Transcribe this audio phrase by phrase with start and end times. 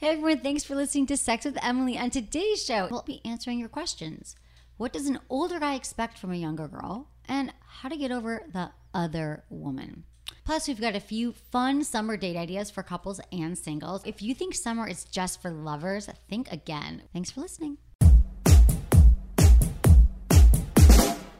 [0.00, 1.98] Hey everyone, thanks for listening to Sex with Emily.
[1.98, 4.36] On today's show, we'll be answering your questions.
[4.76, 7.08] What does an older guy expect from a younger girl?
[7.24, 10.04] And how to get over the other woman.
[10.44, 14.02] Plus, we've got a few fun summer date ideas for couples and singles.
[14.06, 17.02] If you think summer is just for lovers, think again.
[17.12, 17.78] Thanks for listening.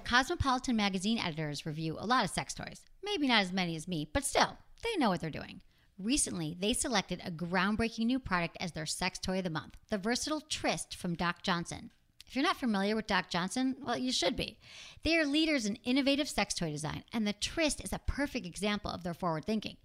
[0.02, 2.80] Cosmopolitan magazine editors review a lot of sex toys.
[3.04, 5.60] Maybe not as many as me, but still, they know what they're doing.
[5.98, 9.98] Recently, they selected a groundbreaking new product as their sex toy of the month the
[9.98, 11.90] versatile Tryst from Doc Johnson.
[12.24, 14.58] If you're not familiar with Doc Johnson, well, you should be.
[15.02, 18.90] They are leaders in innovative sex toy design, and the Tryst is a perfect example
[18.90, 19.76] of their forward thinking.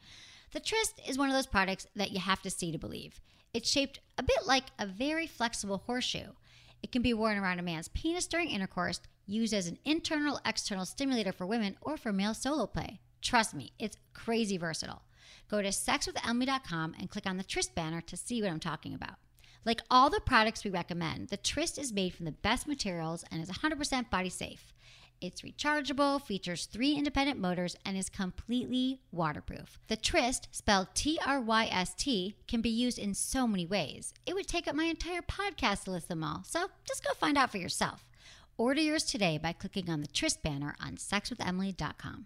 [0.52, 3.20] The Tryst is one of those products that you have to see to believe.
[3.54, 6.34] It's shaped a bit like a very flexible horseshoe.
[6.84, 10.86] It can be worn around a man's penis during intercourse, used as an internal external
[10.86, 13.00] stimulator for women, or for male solo play.
[13.22, 15.02] Trust me, it's crazy versatile.
[15.54, 19.18] Go to sexwithemily.com and click on the Tryst banner to see what I'm talking about.
[19.64, 23.40] Like all the products we recommend, the Tryst is made from the best materials and
[23.40, 24.74] is 100% body safe.
[25.22, 29.78] It's rechargeable, features three independent motors, and is completely waterproof.
[29.90, 34.12] The Tryst, spelled T R Y S T, can be used in so many ways.
[34.26, 37.38] It would take up my entire podcast to list them all, so just go find
[37.38, 38.08] out for yourself.
[38.58, 42.26] Order yours today by clicking on the Tryst banner on sexwithemily.com.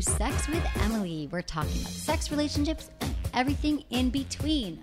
[0.00, 1.28] To Sex with Emily.
[1.32, 4.80] We're talking about sex relationships and everything in between.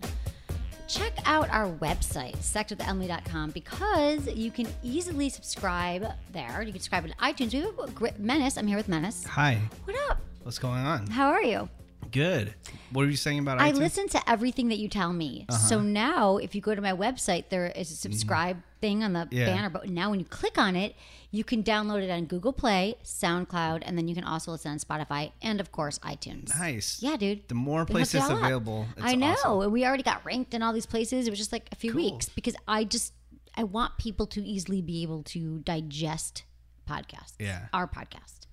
[0.87, 6.61] Check out our website, sexwithemily.com, because you can easily subscribe there.
[6.61, 7.53] You can subscribe to iTunes.
[7.53, 8.57] We have Menace.
[8.57, 9.23] I'm here with Menace.
[9.25, 10.19] Hi, What up?
[10.43, 11.07] what's going on?
[11.07, 11.69] How are you?
[12.15, 12.53] Good.
[12.91, 13.77] What are you saying about I iTunes?
[13.77, 15.45] listen to everything that you tell me.
[15.49, 15.57] Uh-huh.
[15.59, 19.19] So now, if you go to my website, there is a subscribe thing on the
[19.25, 19.35] Mm-hmm.
[19.37, 19.45] Yeah.
[19.47, 19.69] banner.
[19.69, 20.95] But now, when you click on it,
[21.31, 24.79] you can download it on Google Play, SoundCloud, and then you can also listen on
[24.79, 26.57] Spotify and, of course, iTunes.
[26.57, 27.01] Nice.
[27.03, 27.47] Yeah, dude.
[27.49, 28.37] The more places it all up.
[28.43, 29.61] available, it's I know, awesome.
[29.63, 31.27] and we already got ranked in all these places.
[31.27, 32.01] It was just like a few Cool.
[32.13, 33.11] weeks because I just
[33.57, 36.43] I want people to easily be able to digest
[36.89, 37.33] podcasts.
[37.39, 37.65] Yeah.
[37.73, 38.47] our podcast.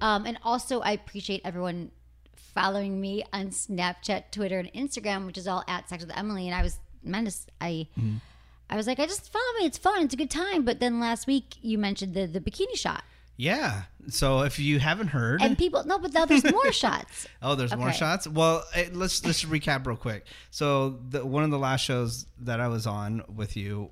[0.00, 1.90] Um, and also, I appreciate everyone
[2.58, 6.46] following me on Snapchat, Twitter, and Instagram, which is all at Sex with Emily.
[6.46, 7.46] And I was menace.
[7.60, 7.86] I.
[7.98, 8.16] Mm-hmm.
[8.70, 9.64] I was like, I just follow me.
[9.64, 10.02] It's fun.
[10.02, 10.62] It's a good time.
[10.64, 13.02] But then last week you mentioned the the bikini shot,
[13.38, 13.84] Yeah.
[14.08, 17.26] So if you haven't heard, and people no, but now there's more shots.
[17.40, 18.26] oh, there's more shots.
[18.28, 20.26] Well, eh, let's let's recap real quick.
[20.50, 23.90] So the, one of the last shows that I was on with you,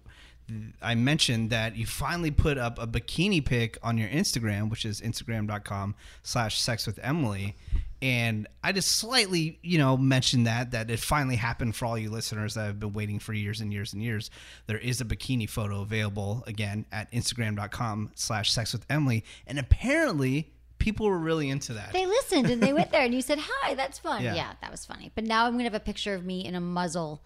[0.83, 5.01] I mentioned that you finally put up a bikini pic on your Instagram, which is
[5.01, 7.57] instagram.com/slash sex with Emily.
[8.03, 12.11] And I just slightly, you know, mentioned that that it finally happened for all you
[12.11, 14.31] listeners that have been waiting for years and years and years.
[14.67, 19.25] There is a bikini photo available again at instagram.com slash sex with Emily.
[19.47, 21.93] And apparently people were really into that.
[21.95, 24.35] They listened and they went there, and you said, "Hi, that's fun." Yeah.
[24.35, 25.11] Yeah, that was funny.
[25.15, 27.23] But now I'm gonna have a picture of me in a muzzle,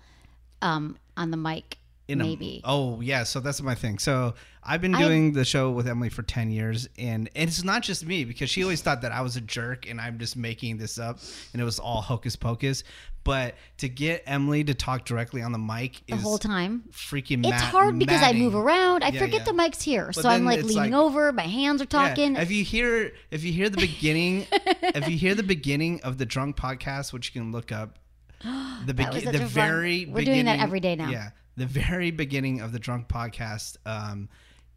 [0.63, 1.79] um, on the mic.
[2.09, 2.61] in a- maybe.
[2.65, 3.99] oh yeah, so that's my thing.
[3.99, 8.05] So I've been doing the show with Emily for ten years, and, it's not just
[8.05, 10.99] me because she always thought that I was a jerk and I'm just making this
[10.99, 11.19] up,
[11.53, 12.85] and it was all hocus pocus.
[13.23, 16.85] But to get Emily to talk directly on the mic the whole time.
[16.91, 17.47] freaking.
[17.47, 19.05] It's hard because I move around.
[19.05, 19.45] I Yeah, forget yeah.
[19.45, 21.31] the mic's here, But so I'm like leaning like- over.
[21.31, 22.37] My hands are Yeah, talking.
[22.37, 26.25] If you hear if you hear the beginning if you hear the beginning of the
[26.27, 27.99] drunk podcast, which you can look up,
[28.43, 31.11] the That was begin such the a fun- very we're doing that every day now.
[31.11, 33.77] Yeah, the very beginning of the drunk podcast.
[33.85, 34.29] Um,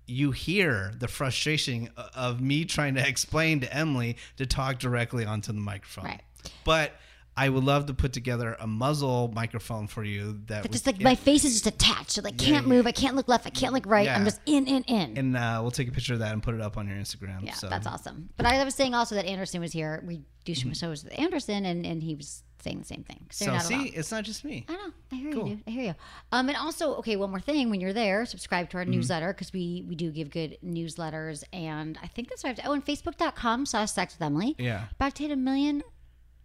[0.06, 5.52] you hear the frustration of me trying to explain to Emily to talk directly onto
[5.54, 6.06] the microphone.
[6.06, 6.22] Right.
[6.66, 6.94] But
[7.36, 11.16] I would love to put together a muzzle microphone for you that just like my
[11.16, 12.20] face is just attached.
[12.20, 12.74] I like Yeah, can't yeah.
[12.74, 12.86] move.
[12.86, 13.48] I can't look left.
[13.48, 14.08] I can't look right.
[14.08, 15.18] I'm just in, in, in.
[15.18, 17.44] and uh, we'll take a picture of that and put it up on your Instagram.
[17.44, 17.70] yeah, so.
[17.70, 18.30] that's awesome.
[18.38, 20.04] But I was saying also that Anderson was here.
[20.06, 23.26] We do some shows with Anderson, and, and he was saying the same thing.
[23.30, 23.90] So, So not see, alone.
[23.94, 24.66] it's not just me.
[24.70, 24.92] I know.
[25.12, 25.48] I hear Cool.
[25.50, 25.64] you, dude.
[25.68, 25.96] I hear you.
[26.32, 27.70] Um, and also, okay, one more thing.
[27.70, 28.92] When you're there, subscribe to our Mm-hmm.
[28.92, 32.64] newsletter because we we do give good newsletters, and I think that's what I have
[32.64, 32.68] to.
[32.70, 34.56] Oh, and Facebook.com slash Sex with Emily.
[34.58, 34.86] Yeah.
[34.96, 35.84] about to hit a million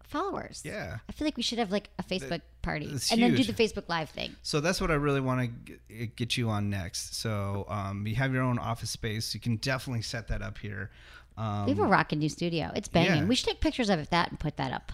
[0.05, 0.62] followers.
[0.65, 0.99] Yeah.
[1.09, 3.53] I feel like we should have like a Facebook party, It's and then do the
[3.53, 4.35] Facebook Live thing.
[4.43, 7.14] So that's what I really want to get you on next.
[7.17, 9.35] So um, you have your own office space.
[9.35, 10.91] You can definitely set that up here.
[11.37, 12.71] Um, We have a rockin' new studio.
[12.75, 13.23] It's banging.
[13.23, 13.25] yeah.
[13.26, 14.93] We should take pictures of it, that and put that up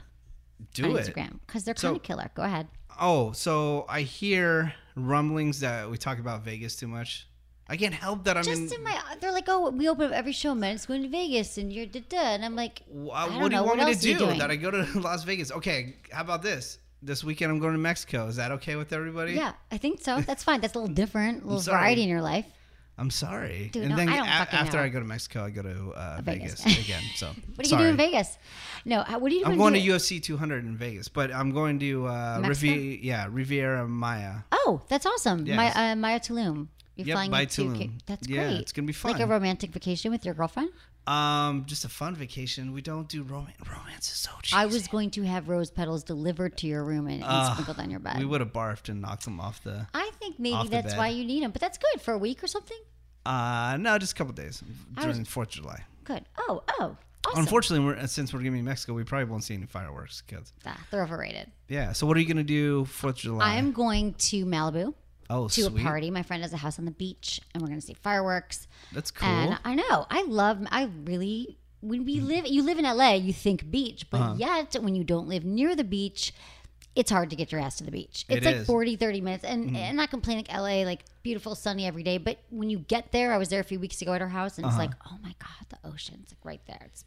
[0.72, 1.06] do it.
[1.06, 2.30] Instagram because they're So- kind of killer.
[2.34, 2.68] Go ahead.
[3.00, 7.26] Oh, so I hear rumblings that we talk about Vegas too much.
[7.68, 8.60] I can't help that I'm in.
[8.68, 10.74] Just in my, they're like, oh, we open up every show, man.
[10.74, 12.18] It's going to Vegas, and you're da da.
[12.18, 13.62] And I'm like, don't what do you know.
[13.64, 14.26] want what me to do?
[14.38, 15.50] That I go to Las Vegas?
[15.50, 16.78] Okay, how about this?
[17.02, 18.26] This weekend I'm going to Mexico.
[18.28, 19.32] Is that okay with everybody?
[19.32, 20.20] yeah, I think so.
[20.20, 20.60] That's fine.
[20.60, 22.46] That's a little different, a little variety in your life.
[22.96, 23.70] I'm sorry.
[23.72, 24.82] Dude, and no, then I don't a- after know.
[24.84, 26.62] I go to Mexico, I go to uh, Vegas.
[26.62, 26.78] Vegas.
[26.84, 27.02] again.
[27.16, 27.26] So
[27.56, 28.38] What are you doing in Vegas?
[28.84, 29.52] No, what are you doing?
[29.52, 32.72] I'm going to UFC 200 in Vegas, but I'm going to uh, Mexico?
[32.72, 34.34] Rivi- yeah Riviera Maya.
[34.52, 35.44] Oh, that's awesome.
[35.46, 35.56] Yes.
[35.56, 36.68] My, uh, Maya Tulum.
[36.96, 37.78] You're Yep, flying by into Tulum.
[37.78, 38.60] Cape- That's Yeah, great.
[38.60, 39.10] it's gonna be fun.
[39.12, 40.68] Like a romantic vacation with your girlfriend.
[41.06, 42.72] Um, just a fun vacation.
[42.72, 43.56] We don't do romance.
[43.68, 44.56] Romance is so cheesy.
[44.58, 47.78] I was going to have rose petals delivered to your room and, and Ugh, sprinkled
[47.78, 48.18] on your bed.
[48.18, 49.86] We would have barfed and knocked them off the.
[49.92, 52.46] I think maybe that's why you need them, but that's good for a week or
[52.46, 52.78] something.
[53.26, 54.62] Uh, no, just a couple days
[55.00, 55.84] during was- Fourth of July.
[56.04, 56.24] Good.
[56.38, 56.96] Oh, oh,
[57.26, 57.40] awesome.
[57.40, 60.22] Unfortunately, we're, since we're gonna be in Mexico, we probably won't see any fireworks.
[60.28, 61.50] Cause Ah, they're overrated.
[61.68, 61.92] yeah.
[61.92, 63.52] So what are you gonna do Fourth of July?
[63.52, 64.92] I am going to Malibu
[65.30, 65.80] oh to sweet.
[65.80, 66.10] a party.
[66.10, 68.66] My friend has a house on the beach, and we're going to see fireworks.
[68.92, 69.28] That's cool.
[69.28, 70.58] And I know I love.
[70.70, 74.34] I really when we live, you live in LA, you think beach, but Uh-huh.
[74.38, 76.32] yet when you don't live near the beach,
[76.96, 78.24] it's hard to get your ass to the beach.
[78.30, 78.62] It's It like is.
[78.62, 78.72] Mm-hmm.
[78.72, 79.44] 40, 30 minutes.
[79.44, 82.16] And and not complaining like LA, like beautiful, sunny every day.
[82.16, 84.56] But when you get there, I was there a few weeks ago at her house,
[84.56, 84.74] and Uh-huh.
[84.74, 86.82] it's like, oh my God, the ocean's like right there.
[86.86, 87.04] It's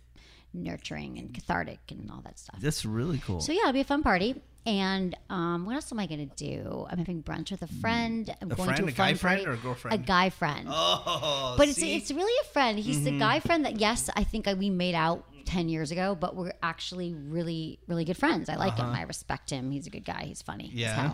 [0.53, 2.59] nurturing and cathartic and all that stuff.
[2.59, 3.41] That's really cool.
[3.41, 4.41] So yeah, it'll be a fun party.
[4.67, 6.85] And um, what else am I going to do?
[6.89, 8.29] I'm having brunch with a friend.
[8.41, 8.77] I'm A going friend?
[8.79, 9.45] to a, A guy friend party.
[9.49, 9.95] or a girlfriend?
[9.95, 10.67] A guy friend.
[10.69, 11.87] oh, but it's see?
[11.87, 11.97] Mm-hmm.
[11.97, 12.77] it's really a friend.
[12.77, 16.15] He's the guy friend that yes, I think I, we made out ten years ago,
[16.19, 18.49] but we're actually really really good friends.
[18.49, 18.87] I like him.
[18.87, 19.71] I respect him.
[19.71, 20.25] He's a good guy.
[20.25, 20.65] He's funny.
[20.65, 20.75] Uh-huh.
[20.75, 21.13] Yeah.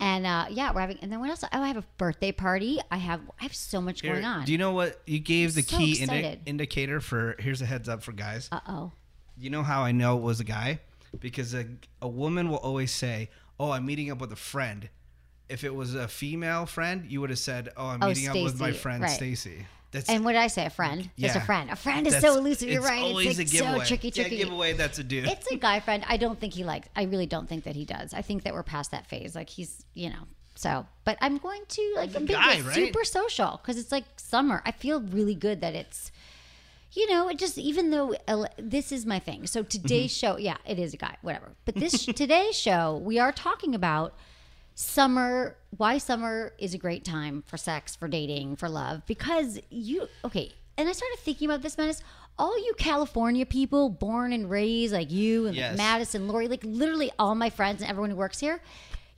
[0.00, 0.98] And uh, yeah, we're having.
[1.00, 1.44] And then what else?
[1.44, 2.80] Oh, I have a birthday party.
[2.90, 3.20] I have.
[3.38, 4.44] I have so much Here, going on.
[4.44, 7.36] Do you know what you gave the so key indi- indicator for?
[7.38, 8.48] Here's a heads up for guys.
[8.50, 8.92] Uh oh.
[9.36, 10.80] You know how I know it was a guy?
[11.20, 11.66] Because a,
[12.02, 14.88] a woman will always say, "Oh, I'm meeting up with a friend."
[15.48, 18.34] If it was a female friend, you would have said, "Oh, I'm Oh, meeting up
[18.34, 19.10] with my Stacy, friend right.
[19.10, 20.66] Stacy." That's And what did I say?
[20.66, 21.08] A friend.
[21.18, 21.44] Just a Yeah.
[21.46, 21.70] friend.
[21.70, 22.68] A friend is that's- so elusive.
[22.68, 23.02] You're it's right.
[23.02, 23.78] Always it's a giveaway.
[23.78, 24.36] so tricky, tricky.
[24.36, 24.74] Yeah, giveaway.
[24.74, 25.24] That's a dude.
[25.24, 26.04] It's a guy friend.
[26.06, 26.88] I don't think he likes.
[26.94, 28.12] I really don't think that he does.
[28.12, 29.34] I think that we're past that phase.
[29.34, 30.24] Like he's, you know.
[30.56, 32.74] So, but I'm going to like I'm being guy, right?
[32.74, 34.60] super social because it's like summer.
[34.66, 36.12] I feel really good that it's,
[36.92, 39.46] you know, it just even though L- this is my thing.
[39.46, 40.26] So today's Mm-hmm.
[40.34, 41.52] show, yeah, it is a guy, whatever.
[41.64, 44.14] But this today's show, we are talking about
[44.74, 50.06] summer why summer is a great time for sex for dating for love because you
[50.24, 52.00] okay and i started thinking about this menace
[52.38, 57.10] all you california people born and raised like you and like madison lori like literally
[57.18, 58.60] all my friends and everyone who works here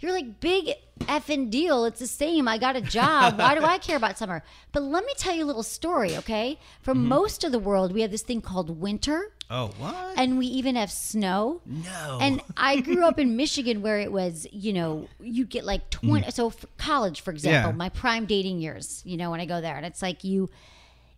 [0.01, 0.71] you're like big
[1.01, 4.43] effing deal it's the same i got a job why do i care about summer
[4.73, 7.09] but let me tell you a little story okay for Mm-hmm.
[7.09, 10.19] most of the world we have this thing called winter oh, what?
[10.19, 12.19] and we even have snow no.
[12.21, 16.31] and I grew up in Michigan where it was, you know, you get like 20.
[16.31, 17.77] So, for college, for example, Yeah.
[17.77, 20.51] my prime dating years, you know, when I go there, and it's like you,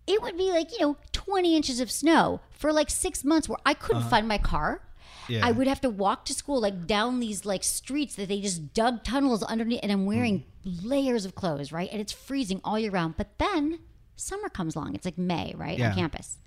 [0.06, 3.58] it would be like, you know, 20 inches of snow for like six months where
[3.66, 4.80] I couldn't find my car.
[5.28, 5.46] Yeah.
[5.46, 8.74] I would have to walk to school like down these like streets that they just
[8.74, 11.88] dug tunnels underneath, and I'm wearing layers of clothes, right?
[11.92, 13.16] And it's freezing all year round.
[13.16, 13.80] But then
[14.16, 14.94] summer comes along.
[14.94, 15.78] It's like May, right?
[15.78, 15.90] Yeah.
[15.90, 16.38] On campus.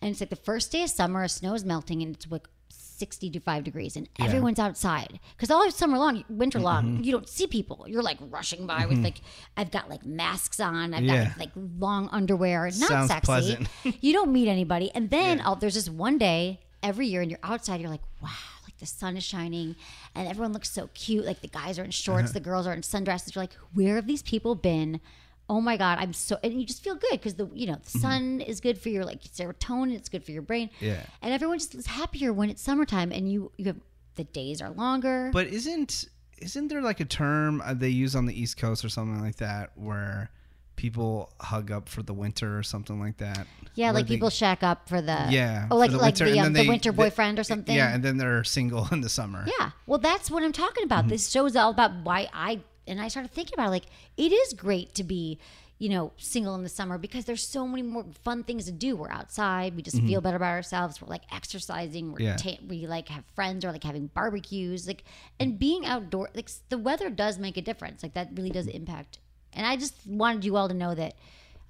[0.00, 2.46] And it's like the first day of summer, a snow is melting, and it's like
[2.68, 5.18] 65 degrees, and everyone's outside.
[5.36, 7.04] Because all summer long, winter long, Mm-hmm.
[7.04, 7.86] you don't see people.
[7.88, 9.20] You're like rushing by with like,
[9.56, 11.28] I've got like masks on, I've Yeah.
[11.28, 13.66] got like, like long underwear, not Sounds sexy.
[14.00, 14.90] you don't meet anybody.
[14.94, 18.30] And then oh, there's this one day every year, and you're outside, you're like, wow.
[18.64, 19.74] Like the sun is shining,
[20.14, 21.24] and everyone looks so cute.
[21.24, 22.32] Like the guys are in shorts, Uh-huh.
[22.34, 23.34] the girls are in sundresses.
[23.34, 25.00] You're like, where have these people been?
[25.48, 27.98] Oh my god, I'm so and you just feel good because the you know the
[27.98, 30.68] sun is good for your like serotonin, it's good for your brain.
[30.76, 30.84] Mm-hmm.
[30.86, 31.02] Yeah.
[31.20, 33.76] and everyone just is happier when it's summertime and you you have
[34.14, 35.28] the days are longer.
[35.34, 36.06] But isn't
[36.38, 39.36] isn't there like a term uh, they use on the East Coast or something like
[39.36, 40.30] that where
[40.76, 43.46] people hug up for the winter or something like that?
[43.74, 45.66] yeah, like they- people shack up for the Yeah.
[45.70, 47.74] oh like for like winter, the, um, the they- winter they- boyfriend or something.
[47.74, 49.44] Yeah, and then they're single in the summer.
[49.58, 49.70] Yeah.
[49.86, 51.00] Well, that's what I'm talking about.
[51.00, 51.08] Mm-hmm.
[51.08, 54.32] This show is all about why I and I started thinking about it, like it
[54.32, 55.38] is great to be,
[55.78, 58.94] you know, single in the summer because there's so many more fun things to do.
[58.94, 60.24] We're outside, we just feel mm-hmm.
[60.24, 61.00] better about ourselves.
[61.00, 62.36] We're like exercising, we're Yeah.
[62.36, 65.04] ta- we like have friends or like having barbecues, like mm.
[65.40, 66.30] and being outdoor.
[66.34, 68.02] Like the weather does make a difference.
[68.02, 68.76] Like that really does mm-hmm.
[68.76, 69.18] impact.
[69.54, 71.14] And I just wanted you all to know that.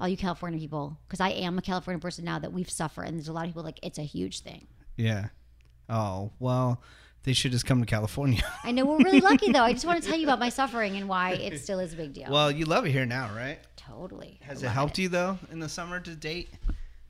[0.00, 3.17] All you California people, because I am a California person now, that we've suffered, and
[3.17, 4.67] there's a lot of people like it's a huge thing.
[4.97, 5.29] Yeah.
[5.88, 6.83] Oh well,
[7.23, 8.43] They should just come to California.
[8.64, 9.62] I know we're really lucky though.
[9.62, 11.97] I just want to tell you about my suffering and why it still is a
[11.97, 12.29] big deal.
[12.29, 13.61] well, you love it here now, right?
[13.76, 14.41] totally.
[14.43, 16.49] Has it helped you though in the summer to date?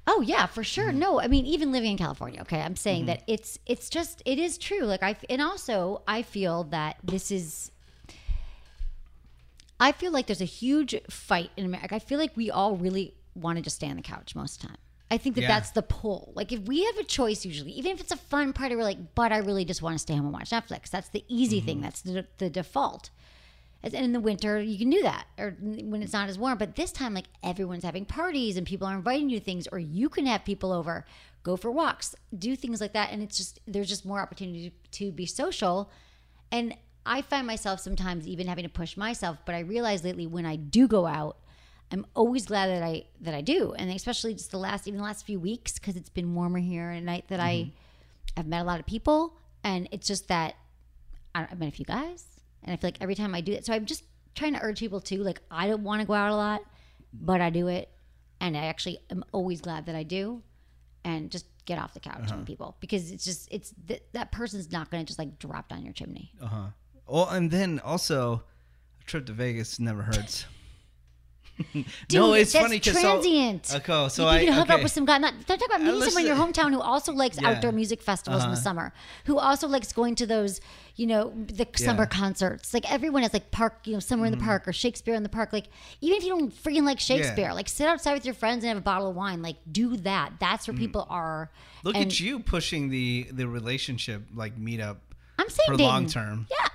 [0.07, 0.89] Oh yeah, for sure.
[0.91, 0.99] Mm-hmm.
[0.99, 2.43] No, I mean even living in California.
[2.43, 4.83] Okay, I'm saying that it's it's just it is true.
[4.83, 7.71] Like I and also I feel that this is.
[9.81, 11.95] I feel like there's a huge fight in America.
[11.95, 14.63] I feel like we all really want to just stay on the couch most of
[14.63, 14.77] the time.
[15.11, 15.49] I think that Yeah.
[15.49, 16.33] that's the pull.
[16.35, 19.15] Like if we have a choice, usually, even if it's a fun party, we're like,
[19.15, 20.91] but I really just want to stay home and watch Netflix.
[20.91, 21.77] That's the easy thing.
[21.77, 21.83] Mm-hmm.
[21.85, 23.11] That's the, the default.
[23.83, 26.57] And in the winter, you can do that, or when it's not as warm.
[26.57, 29.79] But this time, like everyone's having parties and people are inviting you to things, or
[29.79, 31.05] you can have people over,
[31.43, 35.13] go for walks, do things like that, and it's just there's just more opportunity to
[35.13, 35.91] be social.
[36.51, 36.75] And
[37.07, 40.57] I find myself sometimes even having to push myself, but I realize lately when I
[40.57, 41.39] do go out,
[41.93, 45.05] I'm always glad that I that I do, and especially just the last even the
[45.05, 48.41] last few weeks because it's been warmer here at night that I mm-hmm.
[48.41, 50.55] I've met a lot of people, and it's just that
[51.35, 52.25] I- I've met a few guys,
[52.63, 54.81] and I feel like every time I do it, so I'm just trying to urge
[54.81, 56.63] people to Like I don't want to go out a lot,
[57.13, 57.91] but I do it,
[58.41, 60.43] and I actually am always glad that I do,
[61.05, 62.37] and just get off the couch uh-huh.
[62.39, 65.69] with people because it's just it's th- that person's not going to just like drop
[65.69, 66.33] down your chimney.
[66.43, 66.67] Uh-huh.
[67.07, 68.43] Well, and then also,
[69.01, 70.47] a trip to Vegas never hurts.
[71.73, 73.67] Dude, no, it's that's funny because transient.
[73.67, 74.75] So, okay, so you I can hook okay.
[74.75, 75.19] up with some guy.
[75.19, 77.51] Not don't talk about meeting someone in your hometown who also likes Yeah.
[77.51, 78.93] outdoor music festivals in the summer,
[79.27, 80.61] who also likes going to those,
[80.97, 82.75] you know, the summer concerts.
[82.75, 84.33] Like everyone has like park, you know, somewhere Mm-hmm.
[84.35, 85.53] in the park or Shakespeare in the park.
[85.53, 85.67] Like
[86.01, 88.79] even if you don't freaking like Shakespeare, like sit outside with your friends and have
[88.79, 89.41] a bottle of wine.
[89.41, 90.33] Like do that.
[90.41, 91.51] That's where people are.
[91.53, 91.85] Mm.
[91.85, 94.97] Look and at you pushing the the relationship like meetup.
[95.39, 96.49] I'm saying for long term.
[96.51, 96.67] Yeah.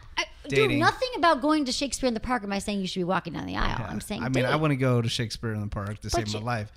[0.49, 3.05] Dude, nothing about going to Shakespeare in the park am I saying you should be
[3.05, 3.85] walking down the aisle.
[3.87, 6.33] I'm saying I mean, I want to go to Shakespeare in the Park to save
[6.33, 6.71] my life,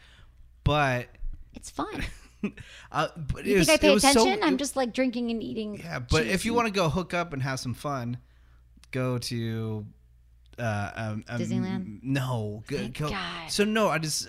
[0.64, 1.08] but
[1.54, 2.04] It's fun.
[2.92, 4.40] uh, but You it was, think I pay attention?
[4.40, 5.78] So, I'm just like drinking and eating.
[5.78, 5.98] yeah.
[5.98, 8.18] But if you want to go hook up and have some fun,
[8.90, 9.86] go to
[10.58, 12.00] uh, um, um, Disneyland?
[12.02, 13.10] No, go.
[13.48, 14.28] So no, I just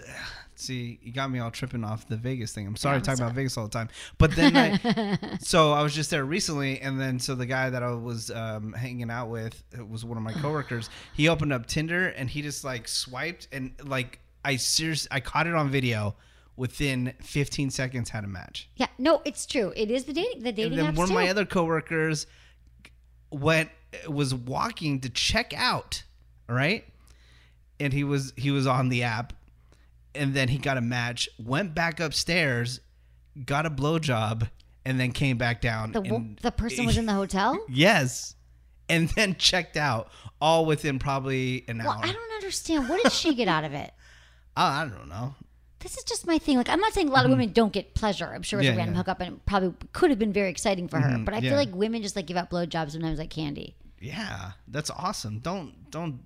[0.64, 2.66] see you got me all tripping off the Vegas thing.
[2.66, 3.28] I'm sorry I'm to talk sorry.
[3.28, 7.00] about Vegas all the time, but then I, so I was just there recently, and
[7.00, 10.24] then so the guy that I was um, hanging out with it was one of
[10.24, 10.90] my coworkers.
[11.14, 15.48] He opened up Tinder and he just like swiped and like I seriously I caught
[15.48, 16.16] it on video.
[16.56, 18.70] Within 15 seconds, had a match.
[18.76, 19.74] Yeah, no, it's true.
[19.76, 22.28] It is the dating the dating And then one of my other coworkers
[23.32, 23.70] went
[24.08, 26.04] was walking to check out,
[26.48, 26.86] right?
[27.80, 29.34] And he was he was on the app,
[30.16, 31.30] and then he got a match.
[31.40, 32.80] Went back upstairs,
[33.46, 34.50] got a blowjob,
[34.86, 35.92] and then came back down.
[35.92, 37.58] the and, the person was in the hotel.
[37.70, 38.36] yes,
[38.90, 40.10] and then checked out,
[40.42, 41.88] all within probably an hour.
[41.88, 42.06] Well, hour.
[42.06, 42.90] I don't understand.
[42.90, 43.92] What did she get out of it?
[44.56, 45.34] Oh, I don't know.
[45.80, 46.58] This is just my thing.
[46.58, 48.32] Like, I'm not saying a lot of women don't get pleasure.
[48.32, 48.74] I'm sure it's Mm-hmm.
[48.74, 48.98] Yeah, a random yeah.
[49.00, 51.18] hookup, and it probably could have been very exciting for her.
[51.26, 51.50] But I yeah.
[51.50, 53.76] feel like women just like give out blowjobs sometimes like candy.
[54.00, 55.40] Yeah, that's awesome.
[55.40, 56.20] Don't don't.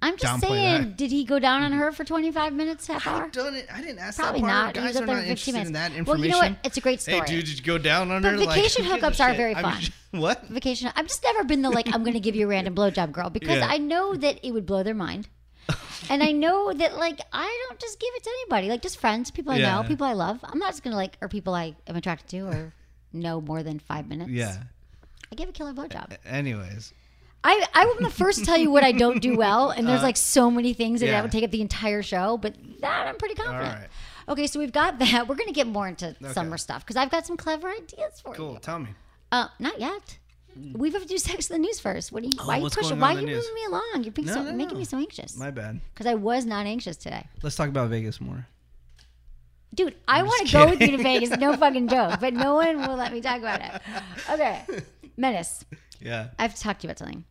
[0.00, 0.96] I'm just saying, that.
[0.96, 1.80] did he go down on mm-hmm.
[1.80, 3.28] her for 25 minutes, half I hour?
[3.30, 3.66] done it.
[3.72, 4.76] I didn't ask Probably that part.
[4.76, 4.76] not.
[4.76, 6.08] He was Guys up are there not for 15 interested in that minutes.
[6.08, 6.52] Well, you know what?
[6.64, 7.18] It's a great story.
[7.18, 8.38] Hey, dude, did you go down on But her?
[8.38, 9.36] Like, vacation hookups are shit?
[9.36, 9.80] very I'm fun.
[9.80, 10.44] just- what?
[10.46, 10.90] Vacation.
[10.94, 13.28] I've just never been the like I'm going to give you a random blowjob girl
[13.30, 13.66] because Yeah.
[13.68, 15.28] I know that it would blow their mind.
[16.08, 19.30] and I know that like I don't just give it to anybody, like just friends,
[19.32, 19.74] people I Yeah.
[19.82, 20.38] know, people I love.
[20.44, 22.72] I'm not just gonna like or people I am attracted to or
[23.12, 24.30] know more than five minutes.
[24.30, 24.56] Yeah.
[25.30, 26.16] I give a killer blowjob.
[26.24, 26.94] Anyways,
[27.44, 30.16] I I'm the first to tell you what I don't do well, and there's like
[30.16, 31.12] so many things that, Uh, yeah.
[31.16, 33.74] that would take up the entire show, but that I'm pretty confident.
[33.80, 33.88] right.
[34.28, 35.26] Okay, so we've got that.
[35.28, 38.46] We're gonna get more into summer stuff because I've got some clever ideas for cool.
[38.46, 38.50] you.
[38.52, 38.88] Cool, tell me.
[39.32, 40.18] Uh, not yet.
[40.74, 42.10] We have to do sex in the news first.
[42.10, 42.32] What are you?
[42.44, 42.66] why are you Hmm.
[42.66, 42.98] Oh, pushing?
[42.98, 43.36] Why are you news?
[43.46, 44.00] moving me along?
[44.02, 44.78] You're being No, so, no, making no.
[44.80, 45.36] me so anxious.
[45.36, 45.80] My bad.
[45.94, 48.46] Because I was not anxious today, Let's talk about Vegas more.
[49.74, 49.94] dude.
[50.08, 51.30] I want to go with you to Vegas.
[51.38, 52.18] No fucking joke.
[52.20, 53.80] But no one will let me talk about it.
[54.30, 54.62] Okay,
[55.16, 55.64] Menace.
[56.00, 56.28] Yeah.
[56.38, 57.24] I have to talk to you about something.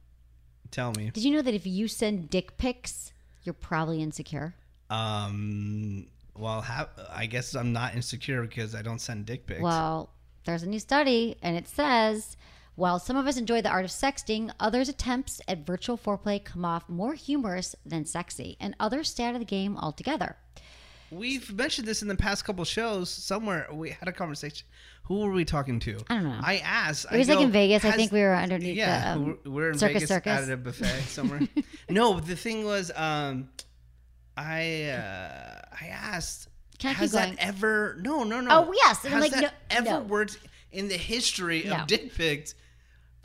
[0.72, 1.12] Tell me.
[1.12, 4.56] Did you know that if you send dick pics, you're probably insecure?
[4.90, 6.08] Um.
[6.36, 9.62] Well, ha- I guess I'm not insecure because I don't send dick pics.
[9.62, 10.12] Well,
[10.46, 12.38] there's a new study, and it says
[12.78, 16.64] while some of us enjoy the art of sexting, others' attempts at virtual foreplay come
[16.64, 20.36] off more humorous than sexy, and others stay out of the game altogether.
[21.10, 23.10] We've mentioned this in the past couple shows.
[23.10, 24.68] Somewhere we had a conversation.
[25.04, 25.98] Who were we talking to?
[26.10, 26.40] I don't know.
[26.42, 27.06] I asked.
[27.12, 27.86] It was like in Vegas.
[27.86, 30.42] I think we were underneath Yeah, the um, we're, in Circus Vegas Circus.
[30.48, 31.42] at a buffet somewhere.
[31.90, 33.48] no, the thing was, um,
[34.36, 36.50] I uh, I asked.
[36.80, 37.98] Can I keep has that ever?
[38.02, 38.50] No, no, no.
[38.68, 40.00] Oh, yes, and Has like, that no- ever no.
[40.02, 40.38] worked
[40.72, 41.78] in the history No.
[41.78, 42.54] of dick pics?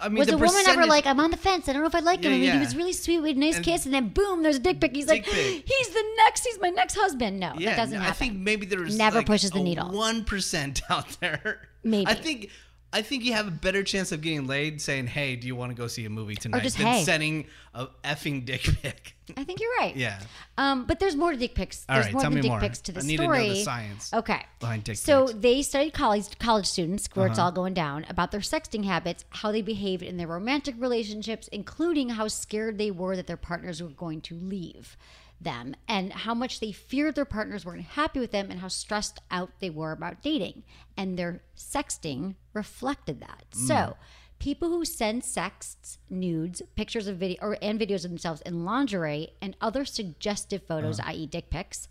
[0.02, 1.68] I mean, was the a woman ever like, I'm on the fence.
[1.68, 2.30] I don't know if I like him.
[2.32, 2.52] Yeah, I mean, yeah.
[2.54, 3.20] he was really sweet.
[3.20, 4.94] We had a nice And- kiss, and then boom, there's a dick pic.
[4.94, 5.64] He's like, pic.
[5.66, 6.44] he's the next.
[6.44, 7.38] He's my next husband.
[7.40, 8.10] No, Yeah, that doesn't happen.
[8.10, 9.90] I think maybe there's Never like pushes the needle.
[9.90, 11.68] One percent out there.
[11.84, 12.06] Maybe.
[12.06, 12.50] I think
[12.94, 15.70] I think you have a better chance of getting laid saying, "Hey, do you want
[15.70, 19.14] to go see a movie tonight?" just, than "Hey." sending a effing dick pic.
[19.36, 19.96] I think you're right.
[19.96, 20.20] yeah.
[20.58, 21.86] Um, but there's more to dick pics.
[21.88, 22.60] All There's right, more tell than me dick more.
[22.60, 23.48] pics to the I need to know story.
[23.48, 24.42] the science Okay.
[24.60, 25.38] behind dick so pics.
[25.38, 27.46] they studied college college students where it's Uh-huh.
[27.46, 32.10] all going down about their sexting habits, how they behaved in their romantic relationships, including
[32.10, 34.98] how scared they were that their partners were going to leave
[35.44, 39.20] them and how much they feared their partners weren't happy with them and how stressed
[39.30, 40.62] out they were about dating.
[40.96, 43.44] And their sexting reflected that.
[43.52, 43.66] Mm.
[43.66, 43.96] So
[44.38, 49.30] people who send sexts, nudes, pictures of video or and videos of themselves in lingerie
[49.40, 51.10] and other suggestive photos, Uh-huh.
[51.10, 51.88] i.e., dick pics,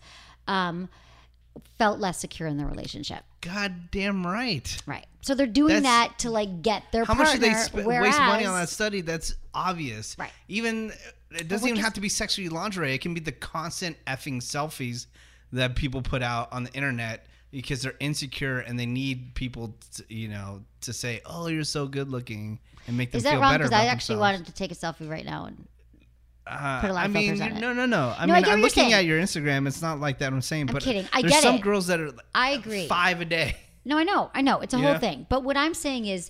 [0.48, 0.89] um,
[1.77, 3.24] felt less secure in their relationship.
[3.41, 4.77] God damn right.
[4.86, 5.05] Right.
[5.22, 7.25] So they're doing That's- that to like get their How partner.
[7.25, 9.01] much do they sp- whereas, waste money on that study?
[9.01, 10.15] That's obvious.
[10.17, 10.31] Right.
[10.48, 10.93] Even
[11.33, 12.93] it doesn't even just- have to be sexually lingerie.
[12.93, 15.07] It can be the constant effing selfies
[15.53, 20.03] that people put out on the internet because they're insecure and they need people, to,
[20.13, 23.41] you know, to say, "Oh, you're so good looking," and make them Is that feel
[23.41, 23.57] wrong?
[23.57, 24.19] Because I actually themselves.
[24.19, 25.45] wanted to take a selfie right now.
[25.45, 25.67] And
[26.47, 27.61] Uh, put a lot I of mean, filters on it.
[27.61, 28.15] no, no, no.
[28.17, 29.67] I No, I mean, I'm you're looking at your Instagram.
[29.67, 30.33] It's not like that.
[30.33, 31.07] I'm saying, but kidding.
[31.13, 31.61] I there's get some it.
[31.61, 32.88] girls that are I agree.
[32.88, 33.55] five a day.
[33.83, 34.59] No, I know, I know.
[34.59, 34.91] It's a Yeah.
[34.91, 35.25] whole thing.
[35.27, 36.29] But what I'm saying is,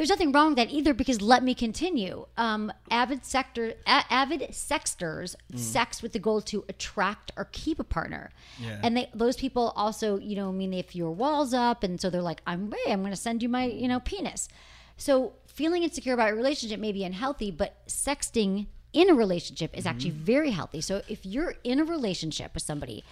[0.00, 0.94] there's nothing wrong with that either.
[0.94, 2.24] Because let me continue.
[2.38, 7.84] Um, avid sector, a- avid sexters, sex with the goal to attract or keep a
[7.84, 8.30] partner.
[8.58, 8.80] Yeah.
[8.82, 12.08] And they, those people also, you know, I mean, if your walls up, and so
[12.08, 14.48] they're like, I'm, hey, I'm going to send you my, you know, penis.
[14.96, 19.84] So feeling insecure about a relationship may be unhealthy, but sexting in a relationship is
[19.84, 20.80] actually very healthy.
[20.80, 23.04] So if you're in a relationship with somebody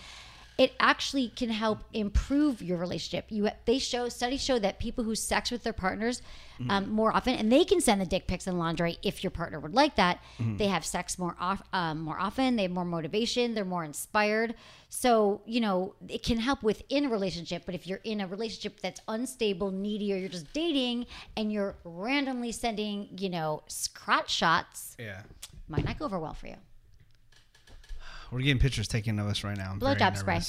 [0.59, 3.27] it actually can help improve your relationship.
[3.31, 6.21] You they show studies show that people who sex with their partners
[6.69, 9.61] um, more often, and they can send the dick pics and lingerie if your partner
[9.61, 10.19] would like that.
[10.57, 12.57] They have sex more off, um, more often.
[12.57, 13.55] They have more motivation.
[13.55, 14.57] They're more inspired.
[14.89, 17.63] So you know it can help within a relationship.
[17.65, 21.77] But if you're in a relationship that's unstable, needy, or you're just dating and you're
[21.85, 25.23] randomly sending you know scratch shots, Yeah.
[25.69, 26.57] might not go over well for you.
[28.31, 29.71] We're getting pictures taken of us right now.
[29.73, 30.41] I'm very Blowjob spray.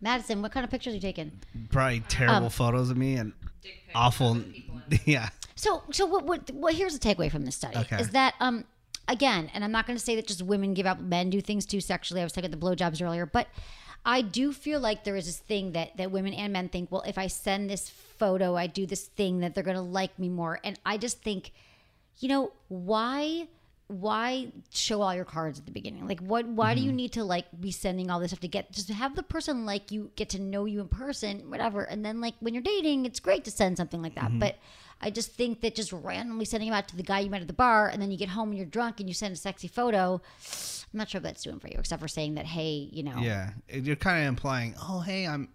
[0.00, 1.30] Madison, what kind of pictures are you taking?
[1.70, 3.32] Probably terrible Um, photos of me and
[3.94, 4.42] awful.
[5.04, 5.28] Yeah.
[5.54, 6.24] So, so what?
[6.24, 6.50] What?
[6.50, 6.74] What?
[6.74, 8.00] Here's the takeaway from this study: Okay.
[8.00, 8.64] is that um,
[9.08, 11.64] again, and I'm not going to say that just women give up, men do things
[11.66, 12.20] too sexually.
[12.20, 13.46] I was talking about the blowjobs earlier, but
[14.04, 17.02] I do feel like there is this thing that that women and men think, well,
[17.02, 20.28] if I send this photo, I do this thing that they're going to like me
[20.28, 21.52] more, and I just think,
[22.18, 23.46] you know, why?
[23.92, 26.08] Why show all your cards at the beginning?
[26.08, 26.46] Like, what?
[26.46, 26.96] Why do you mm-hmm.
[26.96, 29.66] need to like be sending all this stuff to get just to have the person
[29.66, 33.06] like you, get to know you in person, whatever, and then like when you're dating,
[33.06, 34.30] it's great to send something like that.
[34.30, 34.38] Mm-hmm.
[34.38, 34.56] But
[35.02, 37.48] I just think that just randomly sending them out to the guy you met at
[37.48, 39.68] the bar, and then you get home and you're drunk and you send a sexy
[39.68, 40.20] photo.
[40.92, 43.18] I'm not sure what that's doing for you, except for saying that, hey, you know,
[43.18, 43.50] Yeah.
[43.68, 45.48] You're kind of implying, oh, hey, I'm,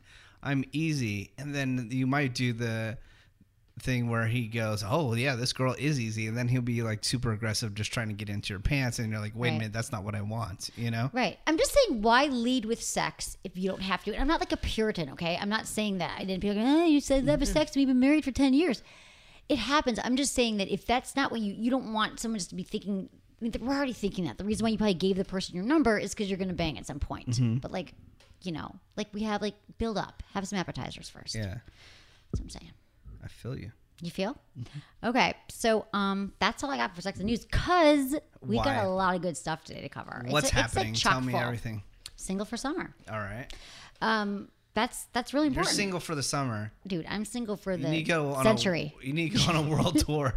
[0.44, 2.98] I'm easy, and then you might do the
[3.80, 7.04] thing where he goes, oh yeah, this girl is easy, and then he'll be like
[7.04, 9.74] super aggressive, just trying to get into your pants, and you're like, wait a minute,
[9.74, 11.10] that's not what I want, you know?
[11.14, 11.38] Right.
[11.46, 14.12] I'm just saying, why lead with sex if you don't have to?
[14.14, 15.38] And I'm not like a Puritan, okay?
[15.40, 16.20] I'm not saying that.
[16.20, 17.76] I didn't be like, oh, you said love is sex.
[17.76, 18.82] We've been married for 10 years.
[19.50, 20.00] It happens.
[20.04, 22.56] I'm just saying that if that's not what you, you don't want someone just to
[22.56, 23.10] be thinking,
[23.40, 24.38] I mean, we're already thinking that.
[24.38, 26.54] The reason why you probably gave the person your number is because you're going to
[26.54, 27.30] bang at some point.
[27.30, 27.58] Mm-hmm.
[27.58, 27.94] But like,
[28.42, 31.36] you know, like we have like build up, have some appetizers first.
[31.36, 31.44] Yeah.
[31.44, 32.72] That's what I'm saying.
[33.24, 33.72] I feel you.
[34.02, 34.38] You feel?
[34.60, 35.08] Mm-hmm.
[35.10, 38.64] Okay, so um, that's all I got for sex and news because we Why?
[38.64, 40.22] got a lot of good stuff today to cover.
[40.24, 40.94] It's What's a- it's, like, happening?
[40.94, 41.48] Tell me chock-full.
[41.48, 41.84] everything.
[42.16, 42.94] Single for summer.
[43.12, 43.48] All right.
[44.02, 45.72] Um, that's that's really important.
[45.74, 46.72] You're single for the summer.
[46.86, 47.08] dude.
[47.10, 48.94] I'm single for You the need to go on century.
[49.02, 50.36] A, you need to go on a world tour.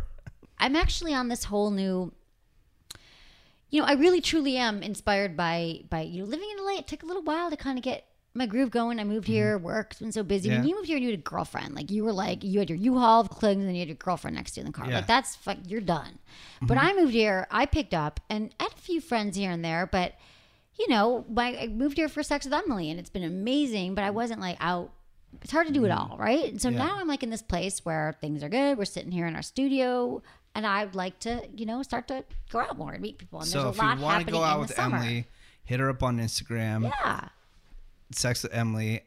[0.58, 2.12] I'm actually on this whole new.
[3.68, 6.78] You know, I really truly am inspired by by you know living in LA.
[6.78, 9.00] It took a little while to kind of get my groove going.
[9.00, 10.48] I moved here, work's been so busy.
[10.48, 10.68] When Mm-hmm.
[10.68, 11.74] You moved here, and you had a girlfriend.
[11.74, 13.96] Like you were like you had your U-Haul of clothes, and then you had your
[13.96, 14.84] girlfriend next to you in the car.
[14.86, 14.90] Yeah.
[14.92, 14.96] Mm-hmm.
[14.98, 16.18] Like that's fuck, you're done.
[16.62, 17.46] But I moved here.
[17.50, 20.14] I picked up and I had a few friends here and there, but
[20.78, 23.94] you know, my, I moved here for sex with Emily, and it's been amazing.
[23.94, 24.92] But I wasn't like out.
[25.42, 26.44] It's hard to do it all, right?
[26.50, 26.78] And so Mm-hmm.
[26.78, 26.86] Yeah.
[26.86, 28.78] now I'm like in this place where things are good.
[28.78, 30.22] We're sitting here in our studio,
[30.54, 33.40] and I'd like to, you know, start to go out more and meet people.
[33.40, 34.74] And so there's if a you lot want to happening go out in with the
[34.76, 34.96] summer.
[34.96, 35.26] Emily,
[35.64, 36.82] hit her up on Instagram.
[36.84, 37.28] Yeah.
[38.12, 39.02] Sex with Emily.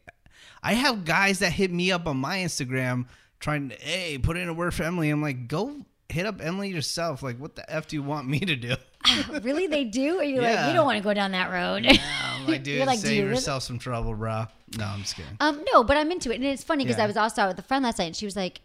[0.62, 3.06] I have guys that hit me up on my Instagram
[3.40, 5.10] trying to, hey, put in a word for Emily.
[5.10, 5.76] I'm like, go
[6.10, 7.22] hit up Emily yourself.
[7.24, 8.76] Like, what the F do you want me to do?
[9.42, 10.20] really, they do?
[10.20, 11.86] Or you're like, you don't want to go down that road?
[11.86, 13.36] I'm like, dude, You're like, save you really?
[13.36, 14.46] yourself some trouble, bro.
[14.78, 15.36] No, I'm just kidding.
[15.42, 17.04] Um, no, but I'm into it, and it's funny because Yeah.
[17.04, 18.62] I was also out with a friend last night, and she was like,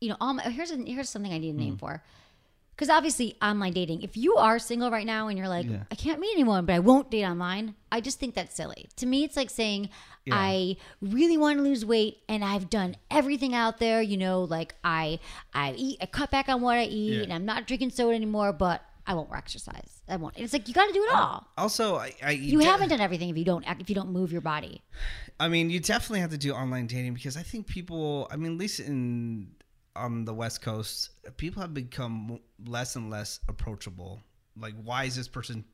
[0.00, 2.02] you know, all my, here's a, here's something I need a name for.
[2.76, 4.02] Because obviously online dating.
[4.02, 5.84] If you are single right now and you're like, Yeah.
[5.90, 7.74] I can't meet anyone, but I won't date online.
[7.90, 8.88] I just think that's silly.
[8.96, 9.88] To me, it's like saying
[10.30, 14.02] I really want to lose weight and I've done everything out there.
[14.02, 15.20] You know, like I
[15.54, 17.22] I eat, I cut back on what I eat, Yeah.
[17.22, 20.02] and I'm not drinking soda anymore, but I won't exercise.
[20.08, 20.34] I won't.
[20.36, 21.46] It's like you got to do it all.
[21.56, 24.10] Also, I, I You de- haven't done everything if you don't act, if you don't
[24.10, 24.82] move your body.
[25.40, 28.26] I mean, you definitely have to do online dating because I think people.
[28.30, 29.48] I mean, at least in
[29.96, 34.20] on the West Coast, people have become less and less approachable.
[34.58, 35.64] Like, why is this person?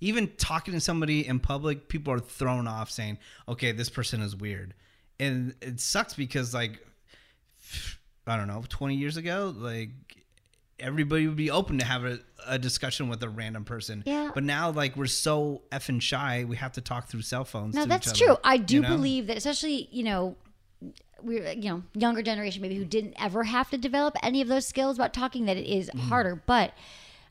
[0.00, 4.36] Even talking to somebody in public, people are thrown off, saying, "Okay, this person is
[4.36, 4.74] weird,"
[5.18, 6.84] and it sucks because, like,
[8.26, 9.90] I don't know, twenty years ago, like
[10.80, 14.02] everybody would be open to have a, a discussion with a random person.
[14.06, 14.30] Yeah.
[14.32, 17.74] But now, like, we're so effing shy, we have to talk through cell phones.
[17.74, 18.40] No, that's each other, true.
[18.44, 18.88] I do you know?
[18.88, 20.36] believe that, especially you know,
[21.22, 24.66] we're you know younger generation maybe who didn't ever have to develop any of those
[24.66, 25.44] skills about talking.
[25.46, 26.08] That it is Mm-hmm.
[26.08, 26.72] harder, but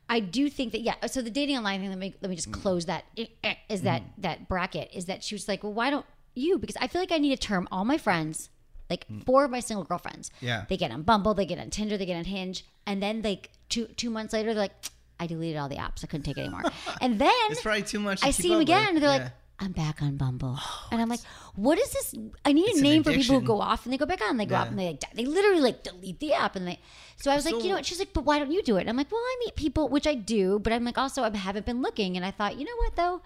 [0.08, 0.94] I do think that yeah.
[1.06, 1.90] So the dating online thing.
[1.90, 3.04] Let me let me just close that.
[3.16, 4.22] eh, eh, Is that Mm-hmm.
[4.22, 4.90] that bracket?
[4.94, 6.58] Is that she was like, well, why don't you?
[6.58, 8.50] Because I feel like I need to term all my friends.
[8.90, 9.24] Like Mm.
[9.26, 10.64] four of my single girlfriends, Yeah.
[10.66, 13.50] they get on Bumble, they get on Tinder, they get on Hinge, and then like
[13.68, 14.72] two two months later, they're like,
[15.20, 16.62] I deleted all the apps, I couldn't take it anymore.
[17.02, 18.24] And then It's probably too much.
[18.24, 19.02] I see them again, with.
[19.02, 19.22] they're Yeah.
[19.24, 20.58] like, I'm back on Bumble.
[20.88, 21.20] Oh, and I'm like,
[21.54, 22.14] what is this?
[22.46, 24.38] I need a name for people who go off and they go back on.
[24.38, 26.56] They go off and they like, they literally like delete the app.
[26.56, 26.80] And they,
[27.16, 27.84] so I was like, you know what?
[27.84, 28.82] She's like, but why don't you do it?
[28.82, 31.36] And I'm like, well, I meet people, which I do, but I'm like, also, I
[31.36, 32.16] haven't been looking.
[32.16, 33.20] And I thought, you know what though?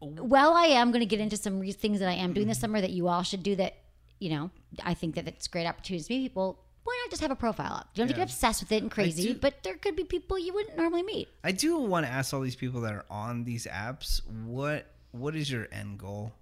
[0.00, 2.58] Well, I am going to get into some re- things that I am doing this
[2.58, 2.62] mm-hmm.
[2.62, 3.76] summer that you all should do that,
[4.18, 4.50] you know,
[4.82, 6.62] I think that it's great opportunities to meet people.
[6.84, 7.90] Why not just have a profile up?
[7.94, 10.04] You don't have to get obsessed with it and crazy, do- but there could be
[10.04, 11.28] people you wouldn't normally meet.
[11.44, 14.86] I do want to ask all these people that are on these apps, what
[15.18, 16.32] what is your end goal?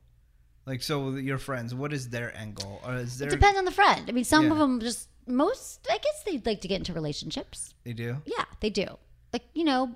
[0.67, 2.81] Like, so your friends, what is their end goal?
[2.87, 3.29] Or is there?
[3.29, 4.05] It depends on the friend.
[4.09, 5.87] I mean, some of them just most.
[5.91, 7.75] I guess they'd like to get into relationships.
[7.85, 8.17] They do.
[8.25, 8.87] Yeah, they do.
[9.33, 9.95] Like you know,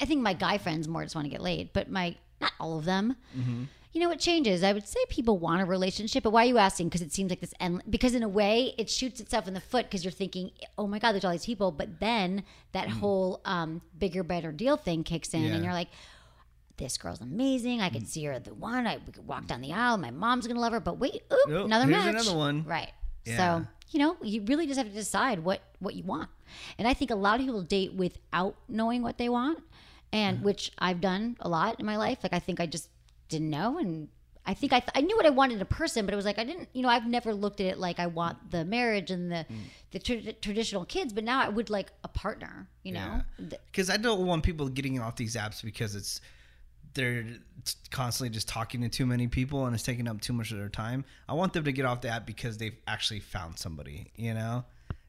[0.00, 2.78] I think my guy friends more just want to get laid, but my not all
[2.78, 3.16] of them.
[3.38, 3.64] Mm-hmm.
[3.92, 4.64] You know, it changes.
[4.64, 6.88] I would say people want a relationship, but why are you asking?
[6.88, 7.82] Because it seems like this end.
[7.88, 10.98] Because in a way, it shoots itself in the foot because you're thinking, oh my
[10.98, 11.70] god, there's all these people.
[11.70, 15.44] But then that whole um, bigger, better deal thing kicks in, Mm.
[15.44, 15.50] Yeah.
[15.50, 15.54] Mm.
[15.56, 15.88] and you're like.
[16.82, 17.80] This girl's amazing.
[17.80, 18.86] I could see her the one.
[18.86, 19.96] I we could walk down the aisle.
[19.98, 20.80] My mom's gonna love her.
[20.80, 22.14] But wait, oop, Oh, another here's match.
[22.14, 22.64] another one.
[22.64, 22.90] Right.
[23.24, 23.36] Yeah.
[23.36, 26.28] So you know, you really just have to decide what what you want.
[26.78, 29.58] And I think a lot of people date without knowing what they want,
[30.12, 32.18] and which I've done a lot in my life.
[32.22, 32.88] Like I think I just
[33.28, 34.08] didn't know, and
[34.44, 36.24] I think I th- I knew what I wanted in a person, but it was
[36.24, 36.68] like I didn't.
[36.72, 39.58] You know, I've never looked at it like I want the marriage and the Mm.
[39.92, 42.68] the tra- traditional kids, but now I would like a partner.
[42.82, 43.22] You know.
[43.38, 46.20] Th- Because I don't want people getting off these apps because it's
[46.94, 47.24] they're
[47.90, 50.68] constantly just talking to too many people and it's taking up too much of their
[50.68, 51.04] time.
[51.28, 54.64] I want them to get off the app because they've actually found somebody, you know.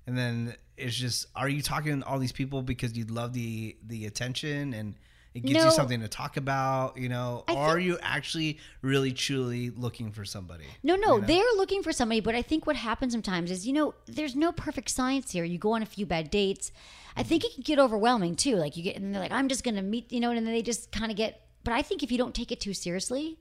[0.06, 3.76] And then it's just, are you talking to all these people because you love the
[3.88, 4.96] the attention and
[5.34, 5.66] it gives No.
[5.66, 7.44] you something to talk about, you know?
[7.48, 10.66] I or are you actually really truly looking for somebody?
[10.84, 11.28] No, no, you know?
[11.28, 14.52] they're looking for somebody, but I think what happens sometimes is, you know, there's no
[14.52, 15.44] perfect science here.
[15.44, 16.72] You go on a few bad dates.
[17.16, 18.58] I think it can get overwhelming too.
[18.58, 20.54] Like you get, and they're like, I'm just going to meet, you know, and then
[20.54, 23.40] they just kind of get, but I think if you don't take it too seriously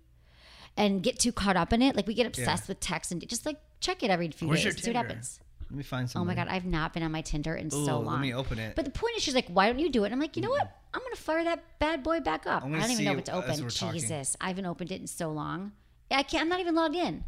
[0.77, 3.47] and get too caught up in it, like we get obsessed with text and just
[3.47, 4.83] like check it every few Where's days.
[4.83, 5.41] See what happens.
[5.73, 6.27] Let me find something.
[6.27, 8.07] Oh my God, I've not been on my Tinder in Ooh, so long.
[8.07, 8.77] let me open it.
[8.77, 10.09] But the point is, she's like, why don't you do it?
[10.09, 10.59] And I'm like, you know mm.
[10.59, 10.71] what?
[10.93, 12.63] I'm going to fire that bad boy back up.
[12.63, 13.69] I don't even know if it's open.
[13.71, 15.73] Jesus, I haven't opened it in so long.
[16.11, 16.43] Yeah, I can't.
[16.43, 17.25] I'm not even logged in.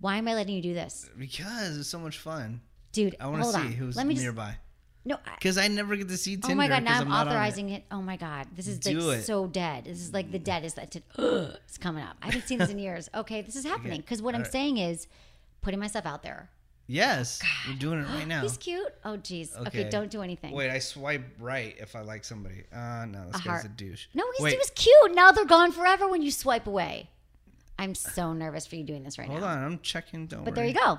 [0.00, 1.08] Why am I letting you do this?
[1.16, 2.60] Because it's so much fun.
[2.90, 3.72] Dude, I want to see on.
[3.72, 4.56] who's Let me just- nearby.
[5.06, 5.18] No.
[5.38, 6.52] Because I never get to see Tinder.
[6.52, 6.82] oh my god!
[6.82, 7.30] Now I'm, not on it.
[7.30, 7.84] authorizing it.
[7.90, 8.48] Oh my god!
[8.54, 9.22] This is Do like it.
[9.24, 9.84] so dead.
[9.84, 10.76] This is like the deadest.
[10.76, 11.04] That's it.
[11.18, 12.16] It's coming up.
[12.20, 13.08] I haven't seen this in years.
[13.14, 14.52] Okay, this is happening because what I'm Alright.
[14.52, 15.06] saying is
[15.62, 16.50] putting myself out there.
[16.88, 18.42] Yes, we're doing it right now.
[18.42, 18.92] He's cute.
[19.04, 19.56] Oh jeez.
[19.66, 19.88] Okay.
[19.88, 20.52] don't do anything.
[20.52, 22.64] Wait, I swipe right if I like somebody.
[22.72, 23.64] Uh no, this A guy's heart.
[23.64, 24.06] a douche.
[24.14, 25.14] No, he's, Wait, he was cute.
[25.14, 27.10] Now they're gone forever when you swipe away.
[27.78, 29.48] I'm so nervous for you doing this right hold now.
[29.48, 30.26] Hold on, I'm checking.
[30.26, 30.98] Don't But there you go.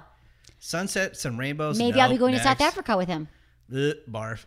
[0.60, 1.78] Sunset, some rainbows.
[1.78, 2.62] Maybe I'll be going to South.
[2.62, 3.28] Africa with him.
[3.76, 4.46] Ugh, barf.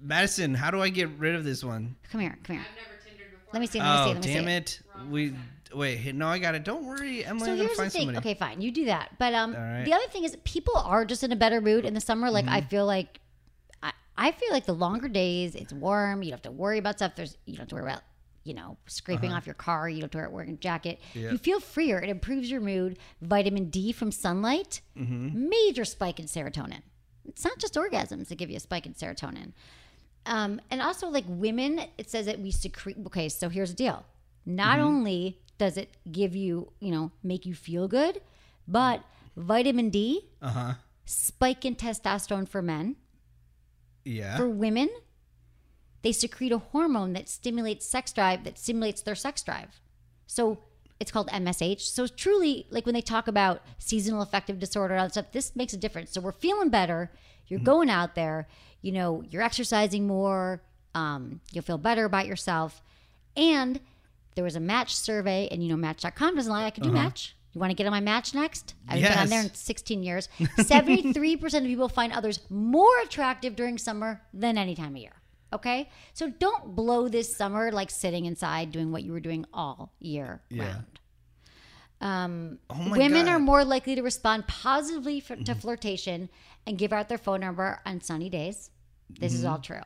[0.00, 1.96] Madison, how do I get rid of this one?
[2.10, 2.36] Come here.
[2.44, 2.64] Come here.
[2.68, 3.50] I've never Tindered before.
[3.52, 3.78] Let me see.
[3.78, 4.10] Let me see.
[4.10, 4.52] Oh, Let me damn see.
[4.52, 4.80] it.
[5.10, 5.34] We
[5.74, 6.14] wait.
[6.14, 6.64] No, I got it.
[6.64, 7.46] Don't worry, Emily.
[7.46, 8.06] So I'm gonna here's the find thing.
[8.08, 8.18] somebody.
[8.30, 8.60] Okay, fine.
[8.60, 9.10] You do that.
[9.18, 9.84] But um, All right.
[9.84, 12.30] the other thing is people are just in a better mood in the summer.
[12.30, 12.54] Like Mm-hmm.
[12.54, 13.20] I feel like,
[13.82, 16.22] I, I feel like the longer days, it's warm.
[16.22, 17.12] You don't have to worry about stuff.
[17.16, 18.02] There's you don't have to worry about
[18.44, 19.88] you know scraping off your car.
[19.88, 20.98] You don't have to wear wearing a jacket.
[21.02, 21.20] Uh-huh.
[21.20, 21.30] Yeah.
[21.32, 21.98] You feel freer.
[22.00, 22.98] It improves your mood.
[23.22, 25.48] Vitamin D from sunlight, Mm-hmm.
[25.48, 26.82] major spike in serotonin.
[27.28, 29.52] It's not just orgasms that give you a spike in serotonin.
[30.26, 32.96] Um, and also, like women, it says that we secrete.
[33.06, 34.04] Okay, so here's the deal.
[34.46, 34.86] Not Mm-hmm.
[34.86, 38.20] only does it give you, you know, make you feel good,
[38.66, 39.02] but
[39.36, 40.74] vitamin D, Uh huh.
[41.04, 42.96] spike in testosterone for men.
[44.04, 44.36] Yeah.
[44.36, 44.88] For women,
[46.02, 49.80] they secrete a hormone that stimulates sex drive, that stimulates their sex drive.
[50.26, 50.58] So
[51.00, 51.80] it's called MSH.
[51.80, 55.54] So truly, like when they talk about seasonal affective disorder and all that stuff, this
[55.56, 56.12] makes a difference.
[56.12, 57.10] So we're feeling better.
[57.46, 58.48] You're going out there.
[58.80, 60.62] You know, you're exercising more.
[60.94, 62.80] Um, you'll feel better about yourself.
[63.36, 63.80] And
[64.34, 66.64] there was a match survey, and you know, Match.com doesn't lie.
[66.64, 67.36] I can do Match.
[67.52, 68.74] You want to get on my Match next?
[68.88, 70.28] I've been on there in 16 years.
[70.40, 75.12] 73% of people find others more attractive during summer than any time of year.
[75.54, 75.88] Okay?
[76.12, 80.42] So don't blow this summer like sitting inside doing what you were doing all year
[80.50, 80.64] Yeah.
[80.64, 80.84] round.
[82.00, 83.18] Um, Oh my women God.
[83.26, 83.28] Mm-hmm.
[83.36, 86.28] are more likely to respond positively for, to flirtation
[86.66, 88.70] and give out their phone number on sunny days.
[89.08, 89.50] This is Mm-hmm.
[89.52, 89.80] all true.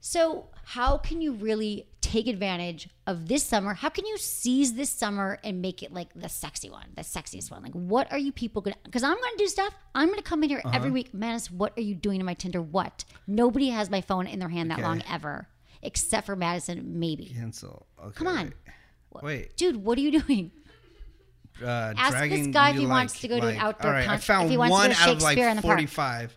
[0.00, 3.74] So, how can you really take advantage of this summer?
[3.74, 7.50] How can you seize this summer and make it like the sexy one, the sexiest
[7.50, 7.62] one?
[7.62, 8.76] Like, what are you people gonna?
[8.84, 9.74] Because I'm gonna do stuff.
[9.94, 10.94] I'm gonna come in here every Uh-huh.
[10.94, 11.12] week.
[11.14, 12.62] Menace, what are you doing to my Tinder?
[12.62, 13.04] What?
[13.26, 15.48] Nobody has my phone in their hand that long ever,
[15.82, 17.26] except for Madison, maybe.
[17.26, 17.86] Cancel.
[18.00, 18.14] Okay.
[18.14, 18.54] Come on.
[19.22, 19.56] Wait.
[19.56, 20.50] Dude, what are you doing?
[21.62, 24.16] Uh, Ask this guy if he wants to go to an like- outdoor right, I
[24.18, 25.74] found if he wants to go one to out of like Shakespeare in the park.
[25.78, 26.36] 45.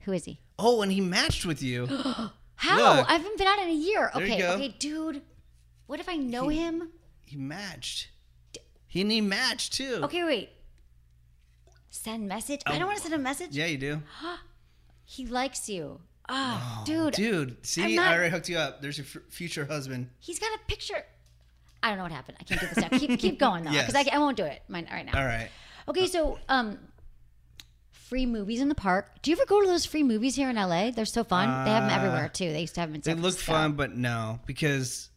[0.00, 0.40] Who is he?
[0.58, 1.88] Oh, and he matched with you.
[2.60, 2.96] How?
[2.96, 3.08] Look.
[3.10, 4.10] I haven't been out in a year.
[4.14, 5.22] There Okay, okay, dude.
[5.86, 6.90] What if I know him?
[7.24, 8.08] he matched.
[8.86, 10.00] He and he matched too.
[10.04, 10.50] Okay, wait.
[11.90, 12.60] Send message.
[12.66, 13.50] I don't want to send a message.
[13.52, 13.56] Oh.
[13.56, 14.02] Yeah, you do.
[15.04, 16.00] He likes you.
[16.28, 17.14] Oh, dude.
[17.14, 18.80] Dude, see, not- I already hooked you up.
[18.80, 20.08] There's your f- future husband.
[20.20, 21.04] He's got a picture.
[21.82, 22.36] I don't know what happened.
[22.40, 22.96] I can't do this now.
[22.96, 24.08] Keep keep going though, because Yes.
[24.12, 25.18] I, I won't do it mine right now.
[25.18, 25.48] All right.
[25.88, 26.78] Okay, so um,
[28.10, 29.06] free movies in the park.
[29.22, 30.90] Do you ever go to those free movies here in LA?
[30.90, 31.64] They're so fun.
[31.64, 32.52] they have them everywhere too.
[32.52, 35.08] They used to have them in Uh, They San look fun, but no, because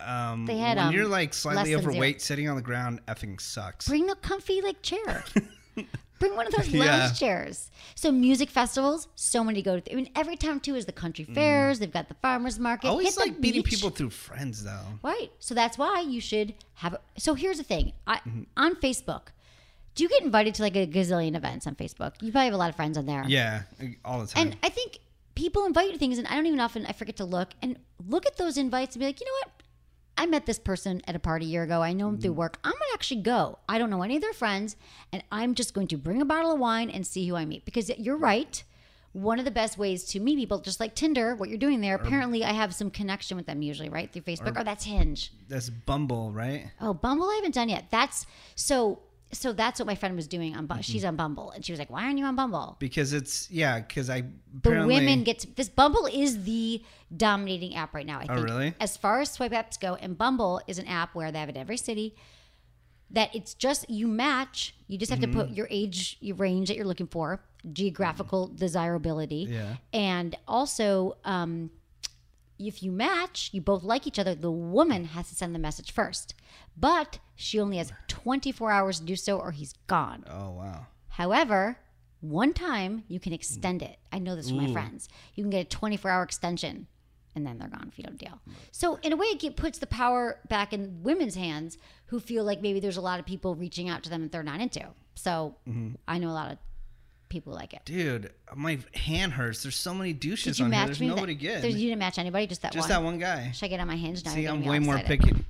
[0.00, 1.92] um, They had, when um, you're like slightly than zero.
[1.92, 3.86] overweight, sitting on the ground effing sucks.
[3.88, 5.24] Bring a comfy like chair.
[6.18, 7.12] Bring one of those lounge Yeah.
[7.12, 7.70] chairs.
[7.94, 9.92] So music festivals, so many to go to.
[9.92, 11.78] I mean, every town too is the country fairs.
[11.80, 12.86] They've got the farmers market.
[12.86, 12.92] I Mm.
[12.92, 13.74] always like meeting beach.
[13.74, 14.86] people through friends, though.
[15.02, 15.30] Right.
[15.40, 16.96] So that's why you should have.
[17.16, 17.92] So here's the thing.
[18.06, 18.42] I, Mm-hmm.
[18.56, 19.28] On Facebook,
[19.94, 22.14] do you get invited to like a gazillion events on Facebook?
[22.20, 23.24] You probably have a lot of friends on there.
[23.26, 23.62] Yeah,
[24.04, 24.48] all the time.
[24.48, 24.98] And I think
[25.34, 26.86] people invite you to things, and I don't even often.
[26.86, 27.78] I forget to look and
[28.08, 29.50] look at those invites and be like, you know what?
[30.18, 31.82] I met this person at a party a year ago.
[31.82, 32.22] I know him Mm-hmm.
[32.22, 32.58] through work.
[32.64, 33.58] I'm gonna actually go.
[33.68, 34.76] I don't know any of their friends,
[35.12, 37.64] and I'm just going to bring a bottle of wine and see who I meet.
[37.64, 38.62] Because you're right.
[39.14, 41.96] One of the best ways to meet people, just like Tinder, what you're doing there.
[41.96, 45.32] Apparently, I have some connection with them usually, right through Facebook, or, that's Hinge.
[45.48, 46.70] That's Bumble, right?
[46.80, 47.86] Oh, Bumble, I haven't done yet.
[47.90, 48.24] That's
[48.54, 49.00] so.
[49.34, 50.68] So that's what my friend was doing on.
[50.68, 50.80] Mm-hmm.
[50.82, 53.80] She's on Bumble, and she was like, "Why aren't you on Bumble?" Because it's yeah.
[53.80, 54.24] Because I
[54.62, 56.82] the women get to, this Bumble is the
[57.16, 58.20] dominating app right now.
[58.20, 58.74] I Oh, really?
[58.78, 61.56] As far as swipe apps go, and Bumble is an app where they have it
[61.56, 62.14] in every city.
[63.10, 64.74] That it's just you match.
[64.86, 65.38] You just have to Mm-hmm.
[65.40, 67.42] put your age, your range that you're looking for,
[67.72, 69.76] geographical desirability, Yeah.
[69.92, 71.70] and also um,
[72.58, 74.34] if you match, you both like each other.
[74.34, 76.34] The woman has to send the message first,
[76.76, 80.24] but she only has 24 hours to do so, or he's gone.
[80.30, 80.86] Oh wow.
[81.08, 81.76] However,
[82.20, 83.98] one time you can extend it.
[84.12, 85.08] I know this from my friends.
[85.34, 86.86] You can get a 24 hour extension
[87.34, 88.40] and then they're gone if you don't deal.
[88.70, 92.44] So, in a way, it get- puts the power back in women's hands who feel
[92.44, 94.86] like maybe there's a lot of people reaching out to them that they're not into.
[95.14, 95.94] So, mm-hmm.
[96.06, 96.58] I know a lot of
[97.28, 97.80] people who like it.
[97.86, 99.62] Dude, my hand hurts.
[99.62, 100.80] There's so many douches Did you on here.
[100.80, 101.08] match There's me?
[101.08, 101.62] nobody that, good.
[101.62, 102.90] There's, you didn't match anybody, just that Just one.
[102.90, 103.50] that one guy.
[103.52, 104.32] Should I get on my hinge now?
[104.32, 105.22] See, I'm way me all more excited.
[105.22, 105.44] picky.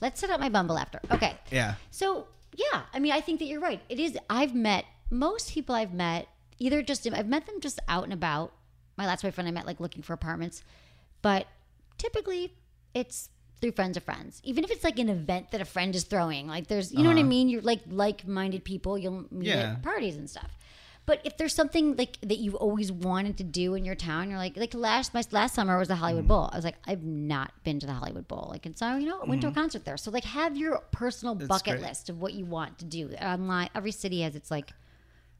[0.00, 1.00] Let's set up my Bumble after.
[1.10, 1.36] Okay.
[1.50, 1.74] Yeah.
[1.90, 3.80] So yeah, I mean, I think that you're right.
[3.88, 4.16] It is.
[4.30, 8.52] I've met most people I've met either just I've met them just out and about.
[8.96, 10.64] My last boyfriend I met like looking for apartments,
[11.22, 11.46] but
[11.98, 12.52] typically
[12.94, 13.28] it's
[13.60, 14.40] through friends of friends.
[14.44, 17.10] Even if it's like an event that a friend is throwing, like there's you know
[17.10, 17.48] what I mean.
[17.48, 18.98] You're like like-minded people.
[18.98, 19.60] You'll meet Uh-huh.
[19.60, 19.72] Yeah.
[19.72, 20.56] at parties and stuff.
[21.08, 24.38] But if there's something like that you've always wanted to do in your town, you're
[24.38, 26.28] like, like last my last summer was the Hollywood Mm.
[26.28, 26.50] Bowl.
[26.52, 28.46] I was like, I've not been to the Hollywood Bowl.
[28.50, 29.96] Like, and so you know, I went to a concert there.
[29.96, 31.80] So like, have your personal bucket Mm-hmm.
[31.80, 31.88] great.
[31.88, 33.10] list of what you want to do.
[33.22, 34.70] Online, every city has its like,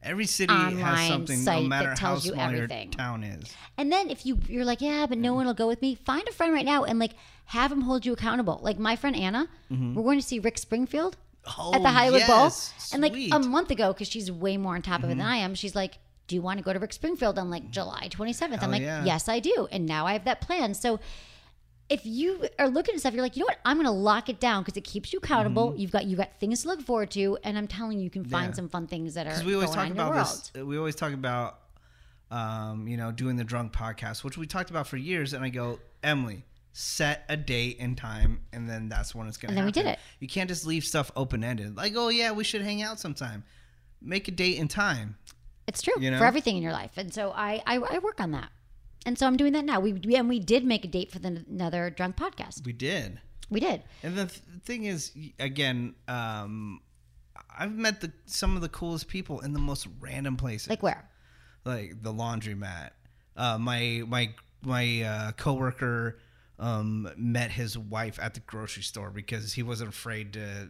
[0.03, 2.87] Every city has something, no that matter how tells you small everything.
[2.93, 3.53] your town is.
[3.77, 5.97] and then if you you're like, yeah, but no one will go with me.
[5.97, 7.13] Find a friend right now and like
[7.47, 8.59] have them hold you accountable.
[8.63, 11.87] Like my friend Anna, we're going to see Rick Springfield at the Mm-hmm.
[11.87, 12.29] Oh, Hollywood yes.
[12.29, 13.33] Bowl, and like Mm-hmm.
[13.33, 15.75] a month ago, because she's way more on top of it than I am, she's
[15.75, 15.99] like.
[16.27, 18.63] Do you want to go to Rick Springfield on like July 27th?
[18.63, 19.03] I'm like, yeah.
[19.03, 19.67] yes, I do.
[19.73, 20.75] And now I have that plan.
[20.75, 21.01] So
[21.89, 23.57] if you are looking at stuff, you're like, you know what?
[23.65, 25.73] I'm going to lock it down because it keeps you accountable.
[25.75, 28.25] You've got you got things to look forward to, and I'm telling you, you can
[28.27, 28.51] find Mm-hmm.
[28.51, 28.57] Yeah.
[28.57, 30.53] some fun things that are Because we always talk on in your about this.
[30.63, 31.61] We always talk about,
[32.31, 35.33] um, you know, doing the drunk podcast, which we talked about for years.
[35.33, 36.45] And I go, Emily,
[36.81, 39.73] set a date and time, and then that's when it's going to And then we
[39.73, 39.99] did it.
[40.21, 41.77] You can't just leave stuff open ended.
[41.77, 43.43] Like, oh yeah, we should hang out sometime.
[44.01, 45.17] Make a date and time.
[45.67, 46.19] It's true You know?
[46.19, 48.51] for everything in your life, and so I, I I work on that.
[49.05, 49.81] And so I'm doing that now.
[49.81, 52.65] We we- and we did make a date for the another drunk podcast.
[52.65, 53.21] We did.
[53.51, 53.83] We did.
[54.03, 56.81] And the th- thing is, again, um,
[57.59, 60.69] I've met the some of the coolest people in the most random places.
[60.69, 61.09] Like where?
[61.65, 62.91] Like the laundromat.
[63.37, 66.19] Uh, my my my uh, coworker
[66.59, 70.69] um, met his wife at the grocery store because he wasn't afraid to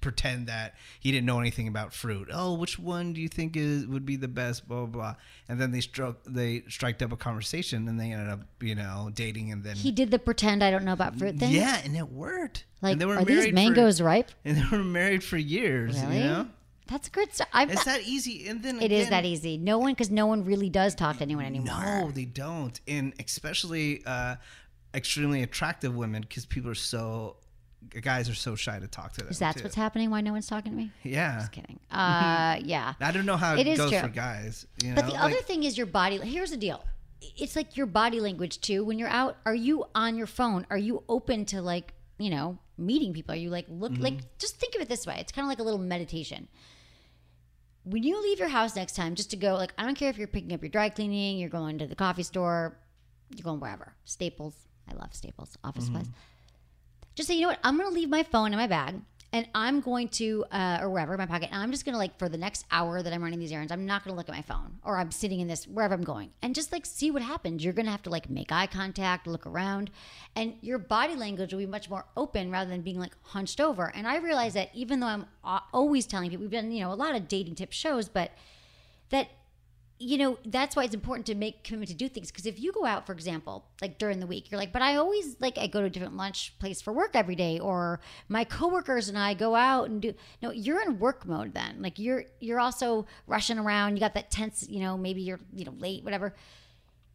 [0.00, 2.28] pretend that he didn't know anything about fruit.
[2.32, 4.66] Oh, which one do you think is would be the best?
[4.66, 5.14] Blah blah blah.
[5.48, 9.10] And then they struck they striked up a conversation and they ended up you know
[9.14, 11.52] dating and then He did the pretend I don't know about fruit thing.
[11.52, 12.64] yeah, and it worked.
[12.82, 14.30] Like, and they were are these mangoes for, ripe?
[14.44, 16.00] And they were married for years.
[16.00, 16.18] Really?
[16.18, 16.48] You know,
[16.88, 17.48] That's good stuff.
[17.54, 18.48] It's that easy.
[18.48, 19.58] And then it is again- that easy.
[19.58, 21.80] No one, because no one really does talk to anyone anymore.
[21.84, 24.36] No, they don't, and especially uh,
[24.98, 27.36] extremely attractive women because people are so
[28.02, 29.30] guys are so shy to talk to them.
[29.30, 30.10] Is that what's happening?
[30.10, 30.90] Why no one's talking to me?
[31.04, 31.78] Yeah, Just kidding.
[31.90, 32.94] Uh, yeah.
[33.00, 34.00] I don't know how it, goes true.
[34.00, 34.66] for guys.
[34.82, 34.96] You know?
[34.96, 36.18] But the like, other thing is your body.
[36.18, 36.84] Here's the deal.
[37.20, 38.84] It's like your body language too.
[38.84, 40.66] When you're out, are you on your phone?
[40.70, 43.34] Are you open to like, you know, meeting people?
[43.34, 44.02] Are you like look Mm-hmm.
[44.02, 45.16] like just think of it this way.
[45.18, 46.48] It's kind of like a little meditation.
[47.84, 50.18] When you leave your house next time, just to go like I don't care if
[50.18, 52.76] you're picking up your dry cleaning, you're going to the coffee store,
[53.34, 53.94] you're going wherever.
[54.04, 54.54] Staples.
[54.90, 55.56] I love Staples.
[55.64, 55.98] Office Mm-hmm.
[55.98, 56.14] supplies.
[57.14, 57.58] Just say, you know what?
[57.64, 58.94] I'm going to leave my phone in my bag
[59.32, 61.48] and I'm going to, uh, or wherever, in my pocket.
[61.52, 63.72] And I'm just going to, like, for the next hour that I'm running these errands,
[63.72, 66.04] I'm not going to look at my phone or I'm sitting in this, wherever I'm
[66.04, 66.30] going.
[66.42, 67.62] And just, like, see what happens.
[67.62, 69.90] You're going to have to, like, make eye contact, look around.
[70.36, 73.92] And your body language will be much more open rather than being, like, hunched over.
[73.94, 75.26] And I realize that even though I'm
[75.74, 78.30] always telling people, we've done, you know, a lot of dating tip shows, but
[79.10, 79.28] that
[80.00, 82.30] you know that's why it's important to make commitment to do things.
[82.30, 84.96] Because if you go out for example like during the week you're like but i
[84.96, 88.44] always like i go to a different lunch place for work every day or my
[88.44, 91.76] coworkers and i go out and do no you're in work mode then.
[91.80, 93.96] Like you're you're also rushing around.
[93.96, 96.34] You got that tense you know maybe you're you know late whatever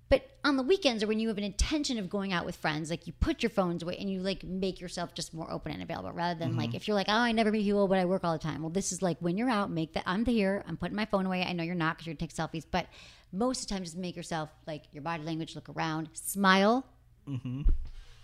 [0.09, 2.89] but on the weekends or when you have an intention of going out with friends
[2.89, 5.81] like you put your phones away and you like make yourself just more open and
[5.81, 6.75] available rather than like mm-hmm.
[6.75, 8.61] if you're like oh i never meet people but i work all the time.
[8.61, 11.25] Well this is like when you're out make that i'm here i'm putting my phone
[11.25, 11.43] away.
[11.43, 12.87] I know you're not because you're gonna take selfies but
[13.31, 16.85] most of the time just make yourself like your body language look around smile.
[17.27, 17.63] Mm-hmm.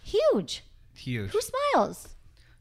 [0.03, 0.63] Huge.
[0.93, 1.31] Huge.
[1.31, 2.09] who smiles?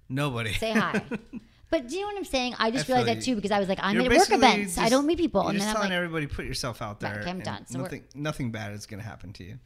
[0.09, 0.54] Nobody.
[0.54, 1.02] say hi
[1.70, 3.59] but do you know what i'm saying i just I realized that too because i
[3.59, 5.83] was like i'm at work events i don't meet people You're and just then i'm
[5.83, 7.20] telling like everybody put yourself out there.
[7.20, 7.66] Okay, I'm done.
[7.66, 9.59] So nothing, nothing bad is going to happen to you.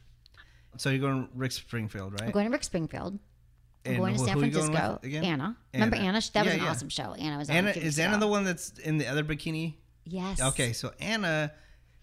[0.77, 2.23] So you're going to Rick Springfield, right?
[2.23, 3.19] i'm going to rick springfield
[3.85, 4.99] I'm And going to San who you going Francisco.
[5.03, 5.23] again?
[5.25, 5.57] Anna.
[5.73, 6.07] Remember Anna.
[6.07, 6.21] Anna?
[6.33, 6.69] That was an yeah.
[6.69, 7.13] awesome show.
[7.13, 9.75] Anna was on Anna is Anna the one that's in the other bikini?
[10.05, 10.41] Yes.
[10.41, 11.51] Okay, so Anna,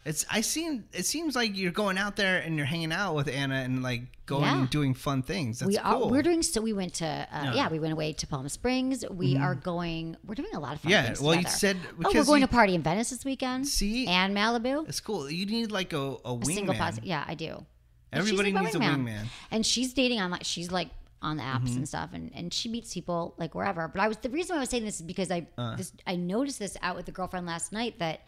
[0.04, 3.28] it's I seen it seems like you're going out there and you're hanging out with
[3.28, 4.60] Anna and like going Yeah.
[4.60, 5.58] and doing fun things.
[5.58, 6.04] That's we cool.
[6.04, 6.10] are.
[6.10, 6.60] We're doing so.
[6.62, 7.06] We went to.
[7.06, 7.68] Uh, yeah.
[7.68, 9.04] we went away to Palm Springs.
[9.10, 10.16] We are going.
[10.26, 10.90] We're doing a lot of fun.
[10.92, 13.68] Yeah, well, you said- oh, we're going you- to party in Venice this weekend.
[13.68, 14.06] See?
[14.06, 14.88] and Malibu.
[14.88, 15.30] It's cool.
[15.30, 16.78] You need like a, a A single wingman.
[16.78, 17.04] positive.
[17.08, 17.66] Yeah, I do.
[18.12, 19.26] Everybody needs a wingman.
[19.50, 20.88] And she's dating on like she's like
[21.22, 21.76] on the apps Mm-hmm.
[21.76, 23.86] and stuff, and, and she meets people like wherever.
[23.88, 25.76] But I was the reason why I was saying this is because I Uh.
[25.76, 28.20] this I noticed this out with the girlfriend last night that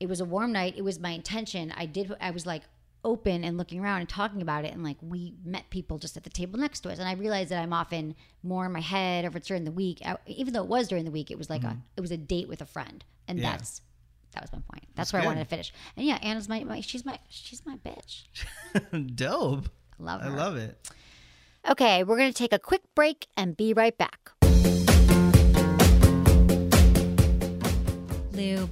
[0.00, 0.74] it was a warm night.
[0.76, 1.72] It was my intention.
[1.76, 2.12] I did.
[2.20, 2.62] I was like
[3.04, 6.24] open and looking around and talking about it, and like we met people just at
[6.24, 9.24] the table next to us, and I realized that I'm often more in my head,
[9.24, 11.38] or if it's during the week, I- even though it was during the week, it
[11.38, 13.44] was like a it was a date with a friend, and Mm-hmm.
[13.44, 13.52] Yeah.
[13.52, 13.82] that's.
[14.32, 14.84] That was my point.
[14.94, 15.72] That's, That's where I wanted to finish.
[15.96, 18.26] And yeah, Anna's my, my she's my she's my bitch.
[19.16, 19.68] Dope.
[19.98, 20.26] Love it.
[20.26, 20.78] I love it.
[21.68, 24.30] Okay, we're going to take a quick break and be right back.
[28.32, 28.70] Lube.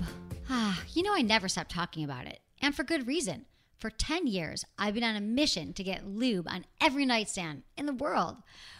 [0.98, 2.40] You know, I never stop talking about it.
[2.60, 3.44] And for good reason.
[3.78, 7.86] For 10 years, I've been on a mission to get lube on every nightstand in
[7.86, 8.38] the world.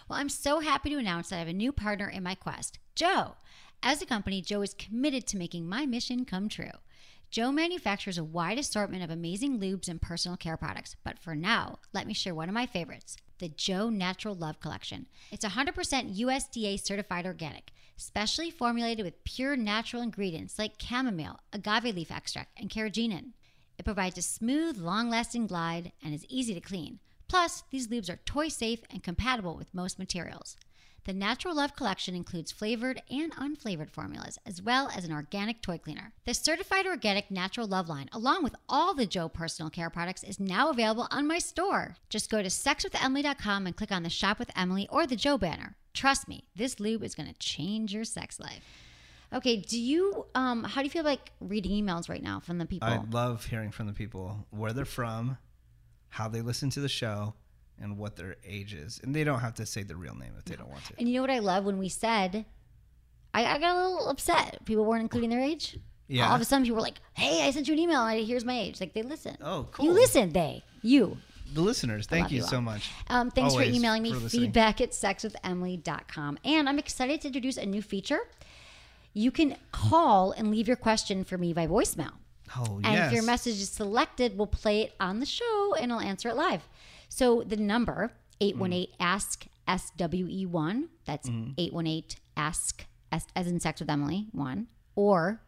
[0.09, 2.81] Well, I'm so happy to announce that I have a new partner in my quest,
[2.97, 3.37] Joe.
[3.85, 6.73] As a company, Joe is committed to making my mission come true.
[7.31, 11.79] Joe manufactures a wide assortment of amazing lubes and personal care products, but for now,
[11.93, 15.07] let me share one of my favorites the Joe Natural Love Collection.
[15.31, 22.11] It's 100% USDA certified organic, specially formulated with pure natural ingredients like chamomile, agave leaf
[22.11, 23.33] extract, and carrageenan.
[23.79, 27.01] It provides a smooth, long lasting glide and is easy to clean.
[27.29, 30.57] Plus, these lubes are toy safe and compatible with most materials.
[31.05, 35.79] The Natural Love collection includes flavored and unflavored formulas, as well as an organic toy
[35.79, 36.13] cleaner.
[36.27, 40.39] The certified organic Natural Love line, along with all the Joe personal care products, is
[40.39, 41.97] now available on my store.
[42.11, 45.77] Just go to sexwithemily.com and click on the Shop with Emily or the Joe banner.
[45.99, 48.63] Trust me, this lube is going to change your sex life.
[49.33, 52.67] Okay, do you um how do you feel like reading emails right now from the
[52.67, 52.89] people?
[52.89, 55.39] I love hearing from the people where they're from,
[56.11, 57.35] how they listen to the show,
[57.81, 59.01] and what their age is.
[59.03, 60.95] And they don't have to say the real name if they don't want to.
[60.99, 62.47] And you know what I love when we said,
[63.35, 64.65] I, I got a little upset.
[64.67, 65.77] People weren't including their age.
[66.07, 66.29] Yeah.
[66.29, 68.07] All of a sudden, people were like, "Hey, I sent you an email.
[68.07, 69.37] and Here's my age." Like they listen.
[69.43, 69.87] Oh, cool.
[69.87, 70.33] You listen.
[70.33, 70.63] They.
[70.81, 71.19] You.
[71.55, 72.07] The listeners.
[72.07, 72.91] Thank you you so much.
[73.09, 76.39] Um, thanks Always for emailing me for feedback at sexwithemily.com.
[76.45, 78.21] And I'm excited to introduce a new feature.
[79.15, 82.13] You can call and leave your question for me by voicemail.
[82.57, 83.07] Oh And yes.
[83.09, 86.37] if your message is selected, we'll play it on the show and I'll answer it
[86.37, 86.63] live.
[87.09, 91.53] So the number 818 ask SWE1, that's Mm-hmm.
[91.59, 95.41] 818 ask S, as in sex with Emily 1 or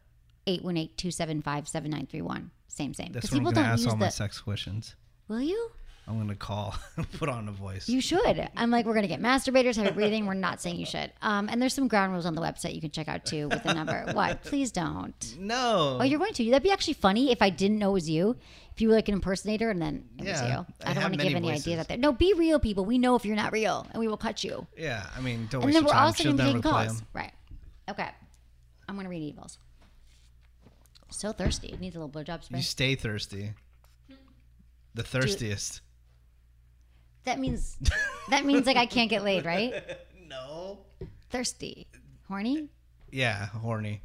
[0.46, 2.50] 818 275 7931.
[2.68, 3.12] Same same.
[3.12, 4.94] That's Because what I'm people gonna don't ask use all my the sex questions.
[5.28, 5.70] Will you?
[6.08, 6.74] I'm gonna call,
[7.18, 7.88] put on a voice.
[7.88, 8.48] You should.
[8.56, 10.26] I'm like, we're gonna get masturbators, heavy breathing.
[10.26, 11.12] We're not saying you should.
[11.22, 13.62] Um, and there's some ground rules on the website you can check out too with
[13.62, 14.04] the number.
[14.12, 14.42] what?
[14.42, 15.36] Please don't.
[15.38, 15.98] no.
[16.00, 16.44] Oh, you're going to.
[16.50, 18.36] That'd be actually funny if I didn't know it was you.
[18.74, 20.48] If you were like an impersonator and then it was you.
[20.84, 21.66] I I don't want to give any voices.
[21.66, 21.98] ideas out there.
[21.98, 22.84] No, be real, people.
[22.84, 24.66] We know if you're not real, and we will cut you.
[24.76, 26.06] yeah, I mean, don't and then we're time.
[26.06, 27.00] also She'll gonna be taking calls.
[27.00, 27.06] 'em.
[27.12, 27.32] Right.
[27.90, 28.08] Okay.
[28.88, 29.58] I'm gonna read emails.
[31.10, 31.68] So thirsty.
[31.68, 32.58] It needs a little blowjob spray.
[32.58, 33.52] You stay thirsty.
[34.94, 35.82] The thirstiest.
[37.24, 37.76] That means
[38.30, 39.74] that means like I can't get laid, right?
[40.28, 40.78] No.
[41.30, 41.88] Thirsty.
[42.28, 42.68] Horny?
[43.10, 44.00] Yeah, horny.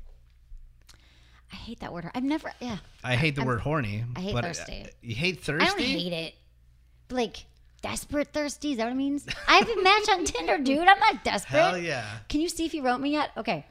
[1.53, 2.09] I hate that word.
[2.15, 2.77] I've never yeah.
[3.03, 4.03] I hate the word horny.
[4.15, 4.87] I hate uh, thirsty.
[5.03, 5.63] you hate thirsty?
[5.63, 6.33] I don't hate it.
[7.07, 7.45] But, like
[7.83, 9.27] desperate thirsty, is that what it means?
[9.47, 10.79] I have a match on Tinder, dude.
[10.79, 11.59] I'm not desperate.
[11.59, 12.05] Hell yeah.
[12.27, 13.29] Can you see if he wrote me yet?
[13.37, 13.63] Okay.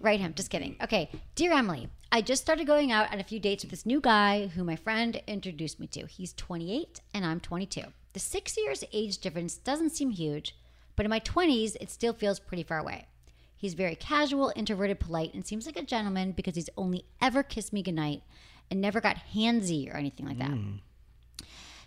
[0.00, 0.32] Write him.
[0.34, 0.76] Just kidding.
[0.82, 1.10] Okay.
[1.34, 4.46] Dear Emily, I just started going out on a few dates with this new guy
[4.46, 6.06] who my friend introduced me to.
[6.06, 7.82] He's 28 and I'm 22.
[8.12, 10.56] The six years age difference doesn't seem huge,
[10.96, 13.06] but in my 20s, it still feels pretty far away.
[13.56, 17.72] He's very casual, introverted, polite, and seems like a gentleman because he's only ever kissed
[17.72, 18.22] me goodnight
[18.70, 20.50] and never got handsy or anything like that.
[20.50, 20.76] Hmm.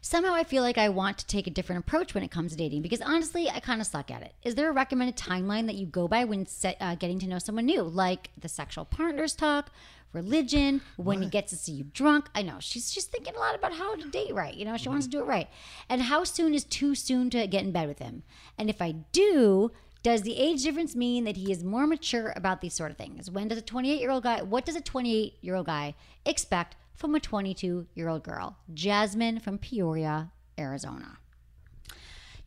[0.05, 2.57] Somehow I feel like I want to take a different approach when it comes to
[2.57, 4.33] dating because honestly, I kind of suck at it.
[4.43, 7.39] Is there a recommended timeline that you go by when se- uh, getting to know
[7.39, 9.69] someone new, like the sexual partners talk,
[10.11, 12.25] religion, when he gets to see you drunk?
[12.35, 14.53] I know she's just thinking a lot about how to date right.
[14.53, 15.47] You know, she wants to do it right.
[15.87, 18.23] And how soon is too soon to get in bed with him?
[18.57, 19.71] And if I do,
[20.03, 23.31] does the age difference mean that he is more mature about these sort of things?
[23.31, 25.95] When does a 28 year old guy, what does a 28 year old guy
[26.25, 28.57] expect from a 22 year old girl?
[28.73, 31.17] Jasmine from Peoria, Arizona.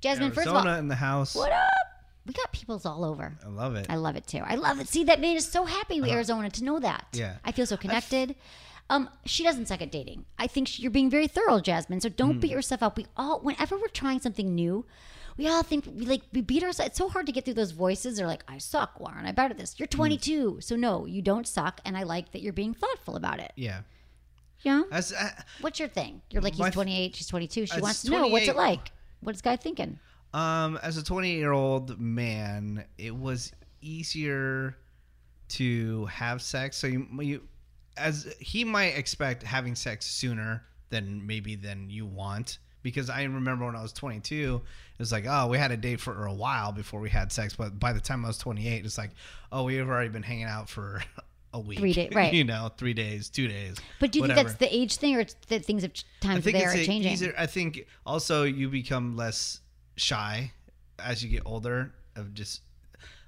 [0.00, 1.34] Jasmine, first of all, in the house.
[1.34, 1.68] what up?
[2.26, 3.38] We got peoples all over.
[3.44, 3.86] I love it.
[3.88, 4.42] I love it too.
[4.44, 4.88] I love it.
[4.88, 7.06] See, that made us so happy with Arizona to know that.
[7.14, 7.20] Uh-huh.
[7.20, 7.36] Yeah.
[7.44, 8.34] I feel so connected.
[8.90, 10.26] Um, she doesn't suck at dating.
[10.38, 12.00] I think she, you're being very thorough, Jasmine.
[12.00, 12.40] So don't Hmm.
[12.40, 12.96] beat yourself up.
[12.96, 14.84] We all, whenever we're trying something new,
[15.36, 16.90] we all think we like we beat ourselves.
[16.90, 18.16] It's so hard to get through those voices.
[18.16, 18.98] They're like, "I suck.
[19.00, 19.26] Warren.
[19.26, 21.80] I better at this?" You're 22, so no, you don't suck.
[21.84, 23.52] And I like that you're being thoughtful about it.
[23.56, 23.80] yeah.
[24.62, 24.82] Yeah.
[24.90, 25.30] As, uh,
[25.60, 26.22] What's your thing?
[26.30, 27.66] You're like, he's My- 28, she's 22.
[27.66, 28.90] She wants to know what's it like.
[29.20, 29.98] What's guy thinking?
[30.34, 34.76] Um, as a 28 year old man, it was easier
[35.48, 36.76] to have sex.
[36.76, 37.42] So you, you,
[37.96, 42.58] as he might expect having sex sooner than maybe than you want.
[42.82, 46.00] Because I remember when I was 22, it was like, oh, we had a date
[46.00, 47.56] for a while before we had sex.
[47.56, 49.10] But by the time I was 28, it's like,
[49.50, 51.02] oh, we've already been hanging out for
[51.56, 51.78] a week.
[51.78, 52.32] Three day- right.
[52.32, 53.76] you know, three days, two days.
[54.00, 54.36] But do you whatever.
[54.48, 55.92] think that's the age thing, or it's that things have
[56.22, 57.12] I times there are changing?
[57.12, 59.60] easier- I think also you become less
[59.96, 60.52] shy
[60.98, 62.62] as you get older of just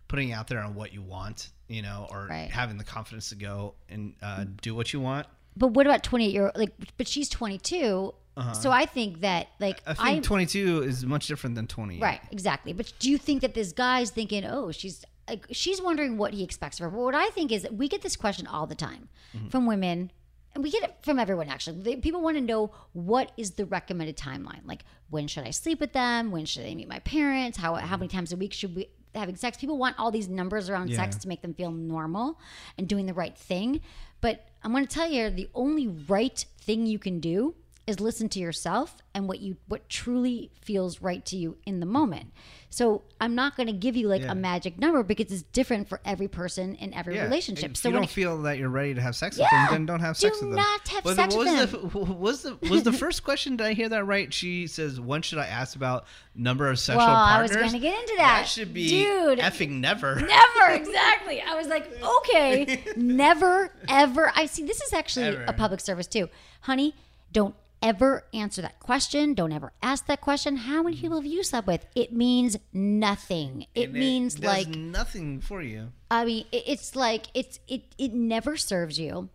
[0.09, 2.51] putting out there on what you want, you know, or Right.
[2.51, 5.27] having the confidence to go and uh, do what you want.
[5.57, 6.57] But what about 28 year old?
[6.57, 8.15] Like, but she's 22.
[8.53, 10.01] So I think that, like, Uh-huh.
[10.01, 11.99] I think 22 is much different than 20.
[11.99, 12.73] right, exactly.
[12.73, 16.43] But do you think that this guy's thinking, oh, she's like, she's wondering what he
[16.43, 16.91] expects of her?
[16.91, 19.49] But what I think is, that we get this question all the time Mm-hmm.
[19.49, 20.11] from women.
[20.55, 21.83] And we get it from everyone, actually.
[21.83, 24.63] They, people want to know what is the recommended timeline.
[24.65, 26.31] Like, when should I sleep with them?
[26.31, 27.59] When should I meet my parents?
[27.59, 29.59] How, how many times a week should we having sex?
[29.59, 32.41] People want all these numbers around sex to make them feel normal
[32.79, 33.83] and doing the right thing.
[34.23, 37.55] But I'm going to tell you, the only right thing you can do
[37.89, 41.87] is listen to yourself and what you what truly feels right to you in the
[41.87, 42.31] moment.
[42.71, 44.33] So I'm not going to give you like Yeah.
[44.33, 47.25] a magic number because it's different for every person in every Yeah.
[47.25, 47.71] relationship.
[47.71, 49.87] If so you don't it- feel that you're ready to have sex with them, then
[49.87, 50.51] don't have Do sex with them.
[50.51, 51.91] Do not have Was- sex with was them.
[51.91, 53.57] The, was the was the first question?
[53.57, 54.33] Did I hear that right?
[54.35, 57.83] She says, "When should I ask about number of sexual Well, I was partners?" gonna
[57.83, 58.41] get into that.
[58.41, 59.39] That should be Dude.
[59.39, 60.17] effing never.
[60.21, 61.41] Never, exactly.
[61.41, 64.31] I was like, okay, never, ever.
[64.37, 64.65] I see.
[64.67, 65.45] This is actually Ever.
[65.49, 66.29] a public service too,
[66.61, 66.95] honey.
[67.33, 69.35] Don't ever answer that question.
[69.35, 70.57] Don't ever ask that question.
[70.57, 71.87] How many people have you slept with?
[71.95, 73.67] It means nothing.
[73.75, 75.93] It And means like nothing for you.
[76.11, 79.29] I mean, it's like it's it it never serves you.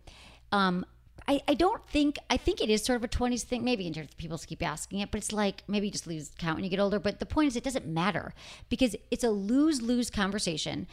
[0.52, 0.84] Um,
[1.26, 3.64] I, I don't think I think it is sort of a twenties thing.
[3.64, 6.30] Maybe in terms of people keep asking it, but it's like maybe you just lose
[6.38, 6.98] count when you get older.
[6.98, 8.34] But the point is, it doesn't matter
[8.68, 10.86] because it's a lose lose conversation.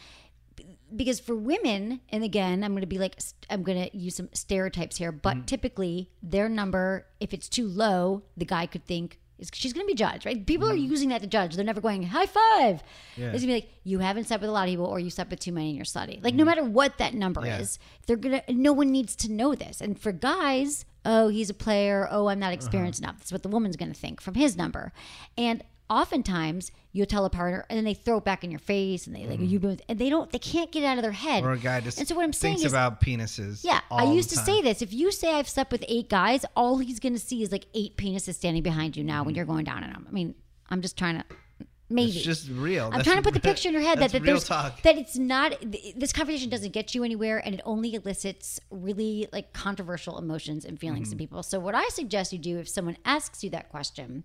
[0.96, 3.18] Because for women, and again, I'm going to be like
[3.50, 8.22] I'm going to use some stereotypes here, but typically their number, if it's too low,
[8.36, 10.46] the guy could think is she's going to be judged, right?
[10.46, 11.56] People are using that to judge.
[11.56, 12.76] They're never going high five.
[12.82, 13.20] Mm-hmm.
[13.22, 13.28] Yeah.
[13.32, 15.30] It's gonna be like you haven't slept with a lot of people, or you slept
[15.30, 16.22] with too many and you're slutty.
[16.22, 17.46] Like no matter what that number Mm-hmm.
[17.48, 17.58] Yeah.
[17.60, 18.42] is, they're gonna.
[18.48, 19.80] No one needs to know this.
[19.80, 22.06] And for guys, oh, he's a player.
[22.10, 22.50] Oh, I'm Uh-huh.
[22.50, 23.18] not experienced enough.
[23.18, 24.92] That's what the woman's gonna think from his number.
[25.36, 29.06] And oftentimes you'll tell a partner, and then they throw it back in your face,
[29.06, 30.30] and they like you, both- and they don't.
[30.30, 31.42] They can't get it out of their head.
[31.42, 31.52] Mm-hmm.
[31.52, 33.64] Or a guy just and so what I'm saying thinks is, about penises.
[33.64, 34.82] yeah, I used to say this.
[34.82, 37.66] If you say I've slept with eight guys, all he's going to see is like
[37.74, 39.26] eight penises standing behind you now Mm-hmm.
[39.26, 40.06] when you're going down on him.
[40.08, 40.34] I mean,
[40.70, 41.24] I'm just trying to
[41.88, 42.10] maybe.
[42.12, 42.86] It's just real.
[42.86, 44.44] I'm That's trying to put the picture in your head that, that's that real there's
[44.44, 44.80] talk.
[44.82, 45.54] that it's not
[45.96, 50.78] this conversation doesn't get you anywhere and it only elicits really like controversial emotions and
[50.80, 51.12] feelings Mm-hmm.
[51.12, 51.42] in people.
[51.42, 54.24] So what I suggest you do if someone asks you that question,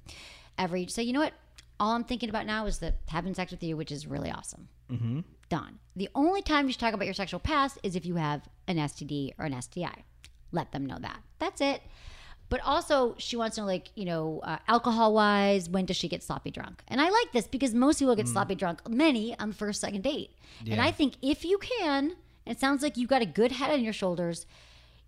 [0.58, 1.34] ever you say, you know what,
[1.80, 4.68] all I'm thinking about now is that having sex with you, which is really awesome.
[4.92, 5.20] Mm-hmm.
[5.50, 5.80] Done.
[5.96, 8.78] The only time you should talk about your sexual past is if you have an
[8.78, 10.04] STD or an STI.
[10.52, 11.22] Let them know that.
[11.40, 11.82] That's it.
[12.50, 16.08] But also, she wants to know, like, you know, uh, alcohol wise, when does she
[16.08, 16.82] get sloppy drunk?
[16.88, 20.04] And I like this because most people get sloppy drunk, many on the first, second
[20.04, 20.32] date.
[20.72, 22.16] And I think if you can,
[22.46, 24.46] it sounds like you've got a good head on your shoulders,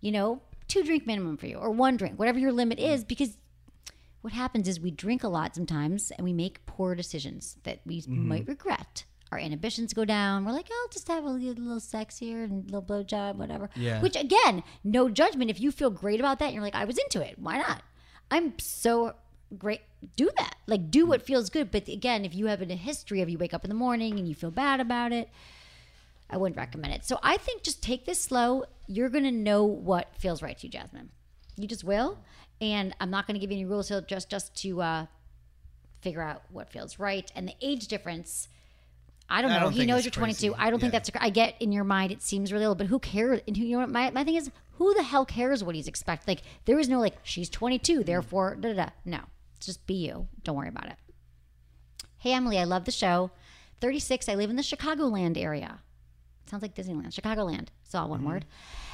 [0.02, 3.38] you know, two drink minimum for you or one drink, whatever your limit is, because
[4.20, 8.02] what happens is we drink a lot sometimes and we make poor decisions that we
[8.02, 8.28] Mm-hmm.
[8.28, 9.04] might regret.
[9.32, 10.44] Our inhibitions go down.
[10.44, 13.36] We're like, oh, I'll just have a little, little sex here and a little blowjob,
[13.36, 13.70] whatever.
[13.76, 14.00] Yeah.
[14.00, 15.50] Which again, no judgment.
[15.50, 17.38] If you feel great about that, you're like, I was into it.
[17.38, 17.82] Why not?
[18.32, 19.14] I'm so
[19.56, 19.82] great.
[20.16, 20.56] Do that.
[20.66, 21.70] Like, do what feels good.
[21.70, 24.26] But again, if you have a history of you wake up in the morning and
[24.28, 25.28] you feel bad about it,
[26.28, 27.04] I wouldn't recommend it.
[27.04, 28.64] So I think just take this slow.
[28.88, 31.10] You're gonna know what feels right to you, Jasmine.
[31.56, 32.18] You just will.
[32.60, 35.06] And I'm not gonna give you any rules here just just to uh,
[36.00, 37.30] figure out what feels right.
[37.34, 38.48] And the age difference.
[39.32, 39.64] I don't I know.
[39.64, 40.52] don't he knows you're 22.
[40.52, 40.54] crazy.
[40.60, 40.98] I don't think Yeah.
[40.98, 41.10] that's.
[41.20, 43.40] I get in your mind it seems really old, but who cares?
[43.46, 43.90] And who, you know what?
[43.90, 46.32] My, my thing is, who the hell cares what he's expecting?
[46.32, 48.90] Like there is no like she's 22, therefore da da da.
[49.04, 49.20] No,
[49.60, 50.26] just be you.
[50.42, 50.96] Don't worry about it.
[52.18, 53.30] Hey Emily, I love the show.
[53.80, 54.28] 36.
[54.28, 55.78] I live in the Chicagoland area.
[56.46, 57.68] Sounds like Disneyland, Chicagoland.
[57.84, 58.44] It's all one word.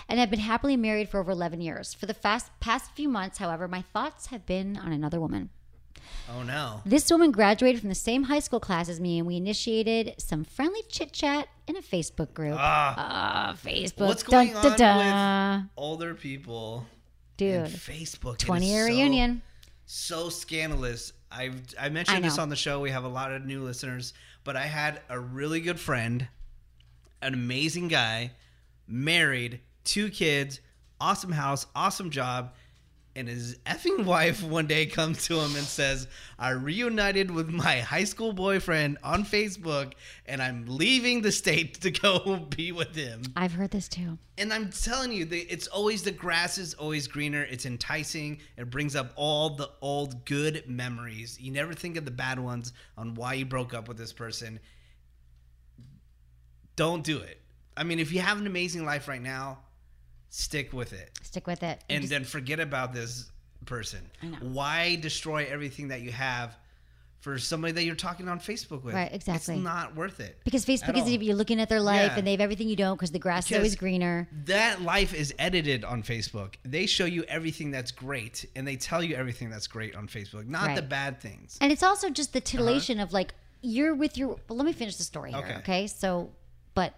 [0.09, 1.93] And I've been happily married for over 11 years.
[1.93, 5.51] For the fast, past few months, however, my thoughts have been on another woman.
[6.29, 6.83] Oh no.
[6.85, 10.45] This woman graduated from the same high school class as me, and we initiated some
[10.45, 12.57] friendly chit chat in a Facebook group.
[12.59, 14.07] Ah, Facebook.
[14.09, 16.87] What's going on with older people
[17.37, 18.39] Dude, Facebook?
[18.39, 19.43] 20 year so- reunion.
[19.87, 21.13] so scandalous.
[21.31, 22.81] I've I I mentioned this on the show.
[22.81, 24.13] We have a lot of new listeners,
[24.45, 26.29] but I had a really good friend,
[27.23, 28.33] an amazing guy,
[28.87, 30.61] married, two kids,
[31.01, 32.53] awesome house, awesome job,
[33.15, 36.07] and his effing wife one day comes to him and says,
[36.39, 39.95] "I reunited with my high school boyfriend on Facebook,
[40.27, 44.19] and I'm leaving the state to go be with him." I've heard this too.
[44.39, 47.43] And I'm telling you, it's always the grass is always greener.
[47.43, 48.41] It's enticing.
[48.59, 51.39] It brings up all the old good memories.
[51.41, 54.61] You never think of the bad ones on why you broke up with this person.
[56.77, 57.41] Don't do it.
[57.79, 59.61] I mean, if you have an amazing life right now,
[60.37, 61.83] stick with it Stick with it.
[61.89, 63.31] and Just- then forget about this
[63.65, 64.01] person.
[64.23, 64.37] I know.
[64.43, 66.57] Why destroy everything that you have
[67.21, 68.95] for somebody that you're talking on Facebook with?
[68.95, 69.55] Right, exactly.
[69.55, 70.39] It's not worth it.
[70.45, 72.19] because Facebook is you're looking at their life Yeah.
[72.19, 74.29] and they have everything you don't because the grass is always greener.
[74.45, 76.55] that life is edited on Facebook.
[76.65, 80.47] They show you everything that's great and they tell you everything that's great on Facebook,
[80.47, 81.57] not the bad things.
[81.63, 82.45] And it's also just the uh-huh.
[82.59, 84.37] titillation of like you're with your.
[84.49, 85.57] Well, let me finish the story here, Okay.
[85.57, 85.87] okay?
[85.87, 86.31] So,
[86.75, 86.95] but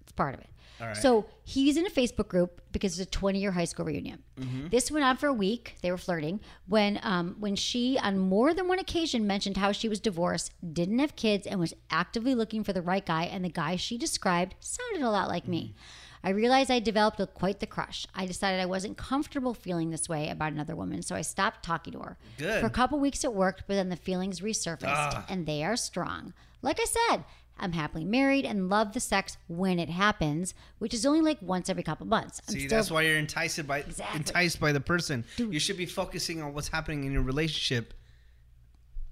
[0.00, 0.48] it's part of it.
[0.80, 0.96] Right.
[0.96, 4.22] So he's in a Facebook group because it's a 20 year high school reunion.
[4.38, 4.68] Mm-hmm.
[4.68, 5.76] This went on for a week.
[5.82, 9.88] They were flirting when um, when she on more than one occasion mentioned how she
[9.88, 13.24] was divorced, didn't have kids, and was actively looking for the right guy.
[13.24, 15.74] And the guy she described sounded a lot like me.
[15.74, 16.06] Mm-hmm.
[16.22, 18.06] I realized I developed a, quite the crush.
[18.14, 21.94] I decided I wasn't comfortable feeling this way about another woman, so I stopped talking
[21.94, 22.18] to her.
[22.36, 22.60] Good.
[22.60, 26.34] For a couple weeks it worked, but then the feelings resurfaced, and they are strong.
[26.62, 27.24] Like I said,
[27.60, 31.68] I'm happily married and love the sex when it happens, which is only like once
[31.68, 32.40] every couple months.
[32.48, 34.18] I'm See, still- that's why you're enticed by Exactly.
[34.18, 35.24] enticed by the person.
[35.36, 37.94] You should be focusing on what's happening in your relationship.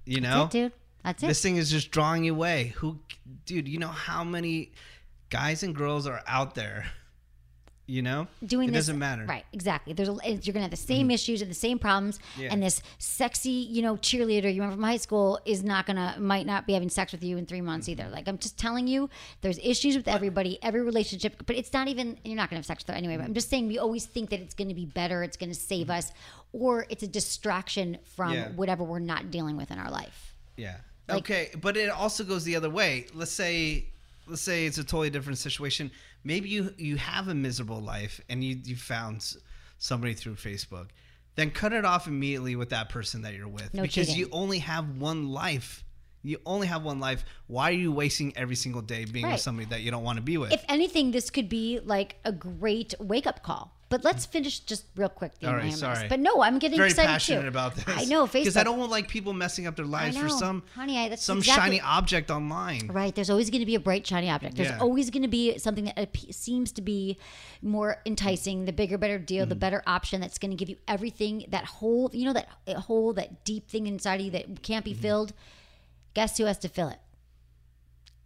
[0.05, 0.71] You know, That's it, dude.
[1.03, 1.27] That's it.
[1.27, 2.73] this thing is just drawing you away.
[2.77, 2.99] Who,
[3.45, 3.67] dude?
[3.67, 4.71] You know how many
[5.29, 6.87] guys and girls are out there.
[7.89, 9.25] You know, doing it this doesn't matter.
[9.25, 11.11] right exactly there's a, you're gonna have the same mm-hmm.
[11.11, 12.49] issues and the same problems Yeah.
[12.51, 16.45] and this sexy you know cheerleader you remember from high school is not gonna might
[16.45, 17.99] not be having sex with you in three months mm-hmm.
[17.99, 19.09] either like i'm just telling you
[19.41, 22.83] there's issues with everybody every relationship but it's not even you're not gonna have sex
[22.83, 23.33] with her anyway but i'm mm-hmm.
[23.33, 26.11] just saying we always think that it's gonna be better it's gonna save us
[26.53, 28.49] or it's a distraction from Yeah.
[28.51, 30.75] whatever we're not dealing with in our life Yeah.
[31.07, 33.07] Like- okay, but it also goes the other way.
[33.15, 33.87] Let's say
[34.29, 35.91] let's say it's a totally different situation.
[36.23, 39.35] Maybe you you have a miserable life and you you found
[39.77, 40.87] somebody through Facebook.
[41.35, 44.15] then cut it off immediately with that person that you're with No because cheating.
[44.19, 45.83] you only have one life.
[46.21, 47.23] You only have one life.
[47.47, 49.33] Why are you wasting every single day being Right.
[49.33, 50.51] with somebody that you don't want to be with?
[50.51, 53.71] If anything, this could be like a great wake up call.
[53.87, 56.07] But let's finish just real quick the All right, sorry.
[56.07, 57.47] But no, I'm getting Very excited passionate too.
[57.47, 57.85] about this.
[57.87, 58.33] I know Facebook.
[58.41, 61.23] because I don't want like people messing up their lives for some Honey, I- that's
[61.23, 62.87] some exactly- shiny object online.
[62.89, 63.15] Right.
[63.15, 64.57] There's always going to be a bright, shiny object.
[64.57, 64.77] There's Yeah.
[64.79, 67.17] always going to be something that seems to be
[67.63, 69.49] more enticing, the bigger, better deal, Mm-hmm.
[69.49, 72.47] the better option that's going to give you everything, that whole, you know, that
[72.81, 74.93] hole, that deep thing inside of you that can't Mm-hmm.
[74.93, 75.33] be filled.
[76.19, 76.99] Guess who has to fill it?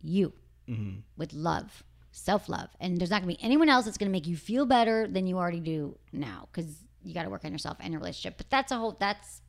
[0.02, 0.34] You.
[0.68, 1.02] Mm-hmm.
[1.16, 2.70] With love, self love.
[2.80, 5.08] And there's not going to be anyone else that's going to make you feel better
[5.08, 6.74] than you already do now because
[7.04, 8.36] you got to work on yourself and your relationship.
[8.36, 9.44] But that's a whole, that's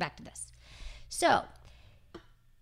[0.00, 0.48] back to this.
[1.08, 1.44] So,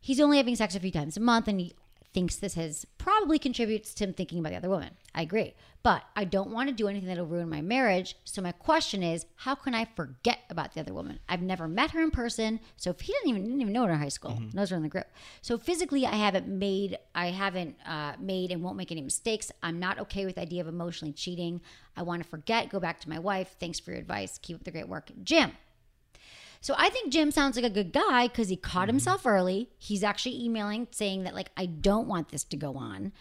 [0.00, 1.72] he's only having sex a few times a month and he
[2.12, 4.90] thinks this has probably contributes to him thinking about the other woman.
[5.14, 5.54] I agree.
[5.82, 8.16] But I don't want to do anything that'll ruin my marriage.
[8.24, 11.18] So my question is, how can I forget about the other woman?
[11.28, 12.60] I've never met her in person.
[12.76, 14.82] So if he didn't even didn't even know her in high school, knows her in
[14.82, 15.06] the group.
[15.40, 19.50] So physically I haven't made I haven't uh, made and won't make any mistakes.
[19.62, 21.60] I'm not okay with the idea of emotionally cheating.
[21.96, 23.56] I want to forget, go back to my wife.
[23.58, 24.38] Thanks for your advice.
[24.40, 25.10] Keep up the great work.
[25.24, 25.52] Jim.
[26.62, 29.68] So I think Jim sounds like a good guy because he caught himself early.
[29.78, 33.12] He's actually emailing saying that like I don't want this to go on,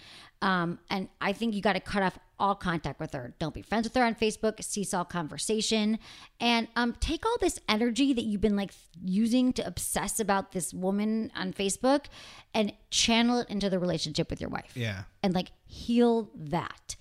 [0.42, 3.36] um, and I think you got to cut off all contact with her.
[3.38, 4.64] Don't be friends with her on Facebook.
[4.64, 6.00] Cease all conversation,
[6.40, 8.72] and um, take all this energy that you've been like
[9.04, 12.06] using to obsess about this woman on Facebook,
[12.54, 15.04] and channel it into the relationship with your wife Yeah.
[15.24, 16.96] and like heal that.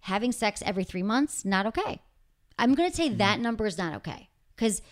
[0.00, 2.00] Having sex every three months, not okay.
[2.58, 4.82] I'm going to say that number is not okay because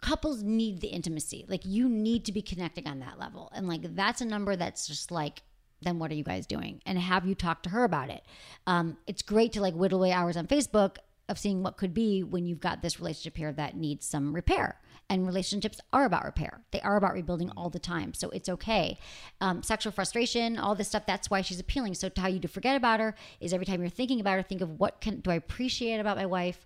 [0.00, 1.44] couples need the intimacy.
[1.48, 3.50] Like you need to be connecting on that level.
[3.54, 5.42] And like that's a number that's just like,
[5.82, 6.80] then what are you guys doing?
[6.86, 8.24] And have you talked to her about it?
[8.66, 10.96] Um, it's great to like whittle away hours on Facebook
[11.28, 14.80] of seeing what could be when you've got this relationship here that needs some repair.
[15.08, 16.60] And relationships are about repair.
[16.70, 18.14] They are about rebuilding all the time.
[18.14, 18.98] So it's okay.
[19.40, 21.04] Um, sexual frustration, all this stuff.
[21.06, 21.94] That's why she's appealing.
[21.94, 24.42] So to how you to forget about her is every time you're thinking about her,
[24.42, 26.64] think of what can do I appreciate about my wife?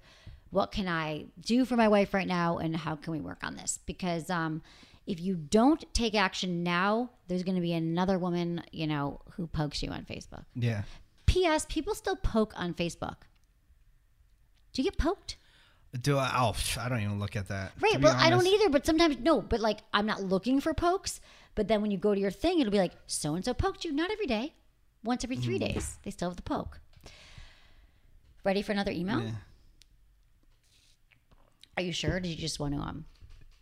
[0.51, 2.59] What can I do for my wife right now?
[2.59, 3.79] And how can we work on this?
[3.87, 4.63] Because um,
[5.07, 9.47] if you don't take action now, there's going to be another woman, you know, who
[9.47, 10.45] pokes you on Facebook.
[10.55, 10.83] Yeah.
[11.27, 11.67] P.S.
[11.69, 13.17] People still poke on Facebook.
[14.73, 15.37] Do you get poked?
[16.01, 16.33] Do I?
[16.37, 17.73] Oh, I don't even look at that.
[17.81, 18.01] Right.
[18.01, 21.21] Well, I don't either, but sometimes no, but like I'm not looking for pokes.
[21.55, 23.85] But then when you go to your thing, it'll be like so and so poked
[23.85, 23.93] you.
[23.93, 24.55] Not every day,
[25.05, 25.73] once every three Mm.
[25.75, 25.99] days.
[26.03, 26.81] They still have the poke.
[28.43, 29.23] Ready for another email?
[29.23, 29.31] Yeah.
[31.77, 32.19] Are you sure?
[32.21, 33.05] Did you just want to um?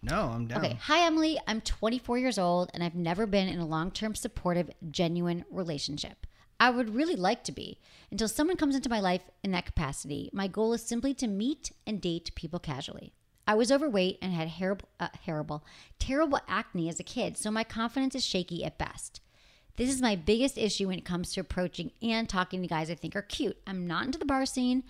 [0.03, 0.65] No, I'm down.
[0.65, 0.79] Okay.
[0.83, 1.39] Hi, Emily.
[1.47, 6.27] I'm 24 years old and I've never been in a long term, supportive, genuine relationship.
[6.59, 7.79] I would really like to be
[8.11, 10.31] until someone comes into my life in that capacity.
[10.33, 13.13] My goal is simply to meet and date people casually.
[13.47, 15.65] I was overweight and had terrible, uh, terrible,
[15.99, 19.21] terrible acne as a kid, so my confidence is shaky at best.
[19.75, 22.95] This is my biggest issue when it comes to approaching and talking to guys I
[22.95, 23.57] think are cute.
[23.67, 24.85] I'm not into the bar scene,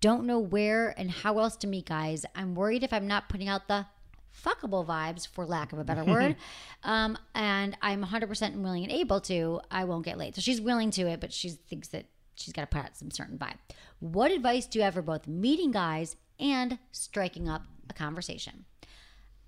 [0.00, 2.26] don't know where and how else to meet guys.
[2.34, 3.86] I'm worried if I'm not putting out the
[4.42, 6.36] fuckable vibes, for lack of a better word.
[6.82, 10.34] um, and I'm 100% willing and able to, I won't get laid.
[10.34, 13.10] So she's willing to it, but she thinks that she's got to put out some
[13.10, 13.56] certain vibe.
[14.00, 18.64] What advice do you have for both meeting guys and striking up a conversation?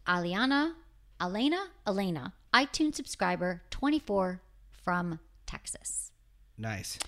[0.06, 0.74] Aliana,
[1.20, 4.40] Elena, Elena, iTunes subscriber, 24
[4.84, 6.12] from Texas.
[6.56, 6.98] Nice.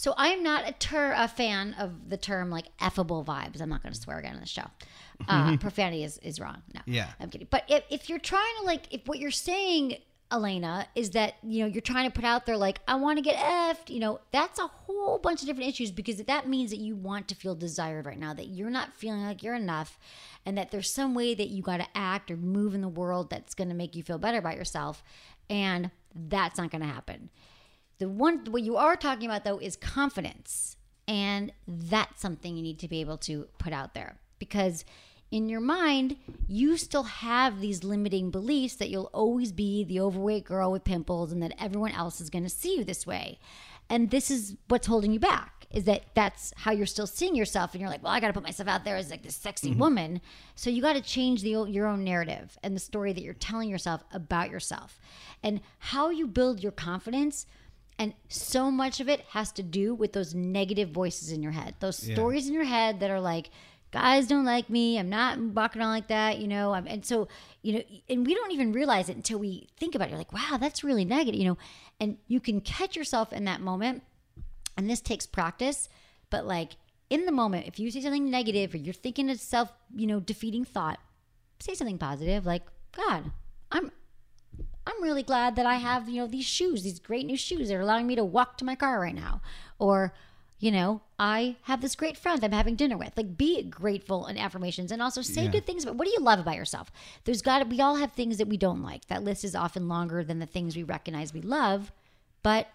[0.00, 3.60] So I am not a, ter- a fan of the term like effable vibes.
[3.60, 4.64] I'm not going to swear again on the show.
[5.28, 6.62] Uh, profanity is, is wrong.
[6.74, 7.08] No, Yeah.
[7.20, 7.48] I'm kidding.
[7.50, 9.98] But if, if you're trying to like, if what you're saying,
[10.32, 13.22] Elena, is that you know you're trying to put out there like I want to
[13.22, 16.78] get effed, you know, that's a whole bunch of different issues because that means that
[16.78, 19.98] you want to feel desired right now, that you're not feeling like you're enough,
[20.46, 23.28] and that there's some way that you got to act or move in the world
[23.28, 25.04] that's going to make you feel better about yourself,
[25.50, 27.28] and that's not going to happen.
[28.00, 30.76] The one what you are talking about though is confidence.
[31.06, 34.84] And that's something you need to be able to put out there because
[35.30, 36.16] in your mind,
[36.48, 41.30] you still have these limiting beliefs that you'll always be the overweight girl with pimples
[41.30, 43.38] and that everyone else is going to see you this way.
[43.88, 47.74] And this is what's holding you back is that that's how you're still seeing yourself
[47.74, 49.70] and you're like, well, I got to put myself out there as like this sexy
[49.70, 49.80] mm-hmm.
[49.80, 50.20] woman.
[50.56, 53.68] So you got to change the your own narrative and the story that you're telling
[53.68, 54.98] yourself about yourself.
[55.44, 57.46] And how you build your confidence
[58.00, 61.74] and so much of it has to do with those negative voices in your head,
[61.80, 63.50] those stories in your head that are like,
[63.90, 64.98] guys don't like me.
[64.98, 66.72] I'm not walking on like that, you know.
[66.72, 67.28] I'm, and so,
[67.60, 70.12] you know, and we don't even realize it until we think about it.
[70.12, 71.58] You're like, wow, that's really negative, you know.
[72.00, 74.02] And you can catch yourself in that moment.
[74.78, 75.90] And this takes practice,
[76.30, 76.76] but like
[77.10, 80.20] in the moment, if you say something negative or you're thinking a self, you know,
[80.20, 81.00] defeating thought,
[81.58, 82.62] say something positive like,
[82.96, 83.30] God,
[83.70, 83.92] I'm
[84.86, 87.74] I'm really glad that I have, you know, these shoes, these great new shoes that
[87.76, 89.40] are allowing me to walk to my car right now.
[89.78, 90.12] Or,
[90.58, 93.12] you know, I have this great friend I'm having dinner with.
[93.16, 95.50] Like be grateful and affirmations and also say Yeah.
[95.50, 96.90] good things about what do you love about yourself?
[97.24, 99.06] There's got to we all have things that we don't like.
[99.06, 101.92] That list is often longer than the things we recognize we love,
[102.42, 102.68] but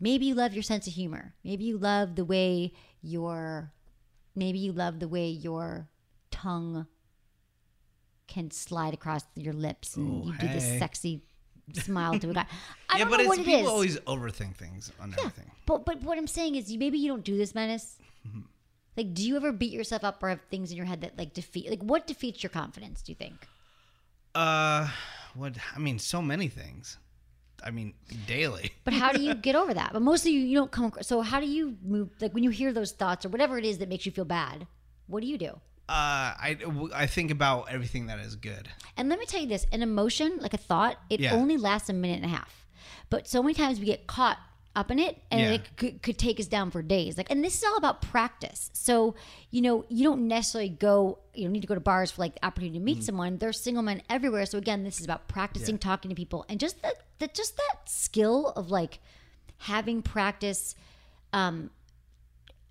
[0.00, 1.34] maybe you love your sense of humor.
[1.44, 3.72] Maybe you love the way your
[4.34, 5.88] maybe you love the way your
[6.30, 6.86] tongue
[8.28, 10.78] can slide across your lips and Oh, you do this hey.
[10.78, 11.22] sexy
[11.74, 12.46] smile to a guy.
[12.88, 13.68] I yeah, don't but know it's what it people is.
[13.68, 15.50] always overthink things on everything.
[15.66, 17.98] But but what I'm saying is, you- maybe you don't do this, menace.
[18.96, 21.32] Like, do you ever beat yourself up or have things in your head that like
[21.32, 21.70] defeat?
[21.70, 23.00] Like, what defeats your confidence?
[23.02, 23.46] Do you think?
[24.34, 24.88] Uh,
[25.34, 25.54] what?
[25.74, 26.98] I mean, so many things.
[27.62, 27.94] I mean,
[28.26, 28.72] daily.
[28.84, 29.92] But how do you get over that?
[29.92, 30.86] But mostly you, you don't come.
[30.86, 32.10] across So how do you move?
[32.20, 34.66] Like when you hear those thoughts or whatever it is that makes you feel bad,
[35.06, 35.60] what do you do?
[35.88, 36.58] Uh, I
[36.94, 38.68] I think about everything that is good.
[38.96, 41.34] And let me tell you this: an emotion, like a thought, it Yeah.
[41.34, 42.66] only lasts a minute and a half.
[43.10, 44.38] But so many times we get caught
[44.76, 45.50] up in it, and Yeah.
[45.52, 47.16] it could, could take us down for days.
[47.16, 48.70] Like, and this is all about practice.
[48.74, 49.14] So
[49.50, 51.20] you know, you don't necessarily go.
[51.32, 53.38] You don't need to go to bars for like the opportunity to meet someone.
[53.38, 54.44] There's single men everywhere.
[54.44, 57.88] So again, this is about practicing talking to people and just that, that just that
[57.88, 58.98] skill of like
[59.58, 60.74] having practice.
[61.32, 61.70] Um,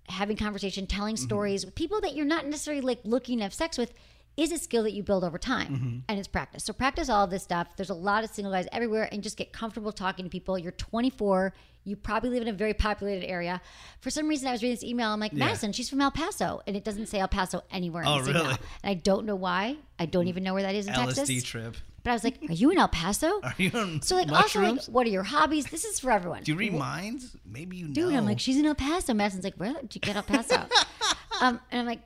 [0.08, 1.24] having conversation, telling mm-hmm.
[1.24, 3.92] stories with people that you're not necessarily like looking to have sex with
[4.38, 5.98] is a skill that you build over time mm-hmm.
[6.08, 6.64] and it's practice.
[6.64, 7.76] So practice all of this stuff.
[7.76, 10.56] There's a lot of single guys everywhere and just get comfortable talking to people.
[10.56, 11.52] You're 24.
[11.84, 13.60] You probably live in a very populated area.
[14.00, 15.08] For some reason, I was reading this email.
[15.08, 16.60] I'm like, Madison, she's from El Paso.
[16.66, 18.46] And it doesn't say El Paso anywhere in Oh, this email.
[18.46, 19.76] And I don't know why.
[19.98, 20.28] I don't mm.
[20.28, 21.30] even know where that is in LSD Texas.
[21.30, 21.76] LSD trip.
[22.08, 23.38] But I was like, are you in El Paso?
[23.42, 24.88] Are you on So like also like, mushrooms?
[24.88, 25.66] what are your hobbies?
[25.66, 26.42] This is for everyone.
[26.42, 27.36] Do you read minds?
[27.44, 27.92] Maybe you know.
[27.92, 29.12] Dude, I'm like, she's in El Paso.
[29.12, 30.54] Madison's like, where did you get El Paso?
[31.42, 32.00] um, and I'm like,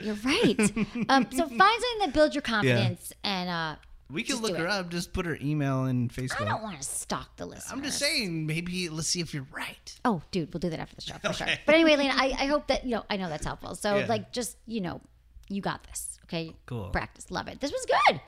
[0.00, 0.60] you're right.
[1.08, 3.76] Um, so find something that builds your confidence, and uh,
[4.10, 4.70] we can just look do her it.
[4.70, 4.90] up.
[4.90, 6.42] Just put her email in Facebook.
[6.42, 7.72] I don't want to stalk the listeners.
[7.72, 9.98] I'm just saying, maybe let's see if you're right.
[10.04, 11.46] Oh, dude, we'll do that after the show for sure.
[11.64, 13.04] But anyway, Lena, I, I hope that you know.
[13.08, 13.74] I know that's helpful.
[13.76, 14.06] So Yeah.
[14.08, 15.00] like, just you know,
[15.48, 16.18] you got this.
[16.26, 16.54] Okay.
[16.66, 16.90] Cool.
[16.90, 17.30] Practice.
[17.30, 17.58] Love it.
[17.60, 18.20] This was good.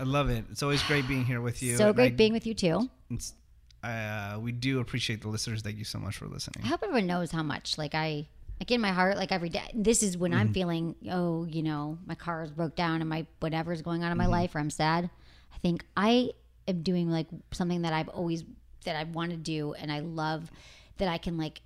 [0.00, 0.44] I love it.
[0.50, 1.76] It's always great being here with you.
[1.76, 2.90] so and great I- being with you too.
[3.10, 3.34] it's-
[3.82, 5.62] Uh, we do appreciate the listeners.
[5.62, 6.64] Thank you so much for listening.
[6.64, 8.26] I hope everyone knows how much like I
[8.58, 9.70] like in my heart like every day.
[9.74, 10.40] This is when Mm-hmm.
[10.40, 14.02] I'm feeling oh you know my car is broke down and my whatever is going
[14.02, 14.32] on in my Mm-hmm.
[14.32, 15.08] life or I'm sad.
[15.54, 16.30] I think I
[16.66, 18.44] am doing like something that I've always
[18.86, 20.50] that I want to do and I love
[20.98, 21.60] that I can like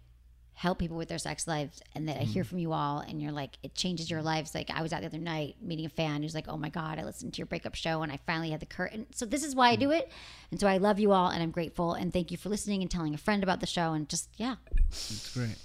[0.61, 2.33] help people with their sex lives and that I Mm-hmm.
[2.33, 4.55] hear from you all and you're like it changes your lives.
[4.55, 6.99] Like I was out the other night meeting a fan who's like oh my god
[6.99, 9.07] I listened to your breakup show and I finally had the curtain.
[9.13, 10.13] So this is why I do it.
[10.51, 11.95] And so I love you all and I'm grateful.
[11.95, 14.57] And thank you for listening and telling a friend about the show and just yeah.
[14.91, 15.57] It's great.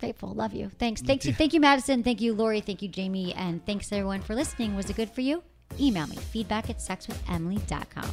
[0.00, 0.34] grateful.
[0.34, 0.68] Love you.
[0.80, 1.00] Thanks.
[1.00, 2.02] Thanks you thank you Madison.
[2.02, 2.60] Thank you Lori.
[2.60, 3.32] Thank you Jamie.
[3.34, 4.74] And thanks everyone for listening.
[4.74, 5.44] Was it good for you?
[5.78, 6.16] Email me.
[6.16, 8.10] Feedback at sexwithemily.com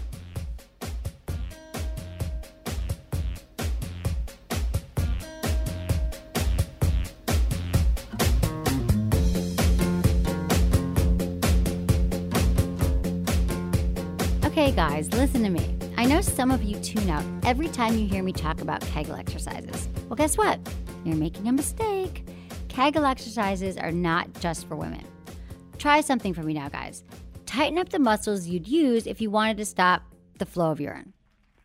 [14.80, 15.76] guys, listen to me.
[15.98, 19.16] I know some of you tune out every time you hear me talk about Kegel
[19.16, 19.90] exercises.
[20.08, 20.58] Well, guess what?
[21.04, 22.26] You're making a mistake.
[22.70, 25.04] Kegel exercises are not just for women.
[25.80, 27.04] Try something for me now, guys.
[27.46, 30.04] Tighten up the muscles you'd use if you wanted to stop
[30.38, 31.12] the flow of urine.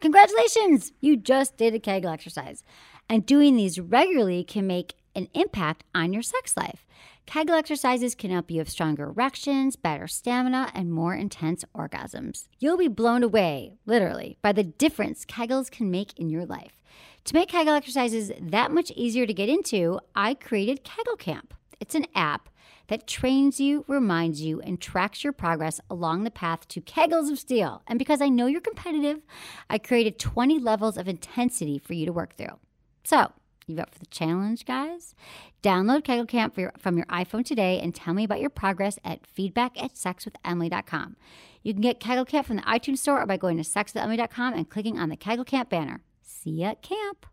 [0.00, 0.90] Congratulations!
[1.00, 2.64] You just did a Kegel exercise.
[3.08, 6.84] And doing these regularly can make an impact on your sex life.
[7.26, 12.48] Kegel exercises can help you have stronger erections, better stamina, and more intense orgasms.
[12.58, 16.80] You'll be blown away, literally, by the difference Kegels can make in your life.
[17.24, 21.54] To make Kegel exercises that much easier to get into, I created Kegel Camp.
[21.80, 22.50] It's an app
[22.88, 27.38] that trains you, reminds you, and tracks your progress along the path to kegels of
[27.38, 27.82] steel.
[27.86, 29.22] And because I know you're competitive,
[29.70, 32.58] I created 20 levels of intensity for you to work through.
[33.04, 33.32] So,
[33.66, 35.14] you up for the challenge, guys?
[35.62, 39.26] Download Kegel Camp your, from your iPhone today and tell me about your progress at
[39.26, 41.16] feedback at sexwithemily.com.
[41.62, 44.68] You can get Kegel Camp from the iTunes Store or by going to sexwithemily.com and
[44.68, 46.02] clicking on the Kegel Camp banner.
[46.22, 47.26] See you at camp.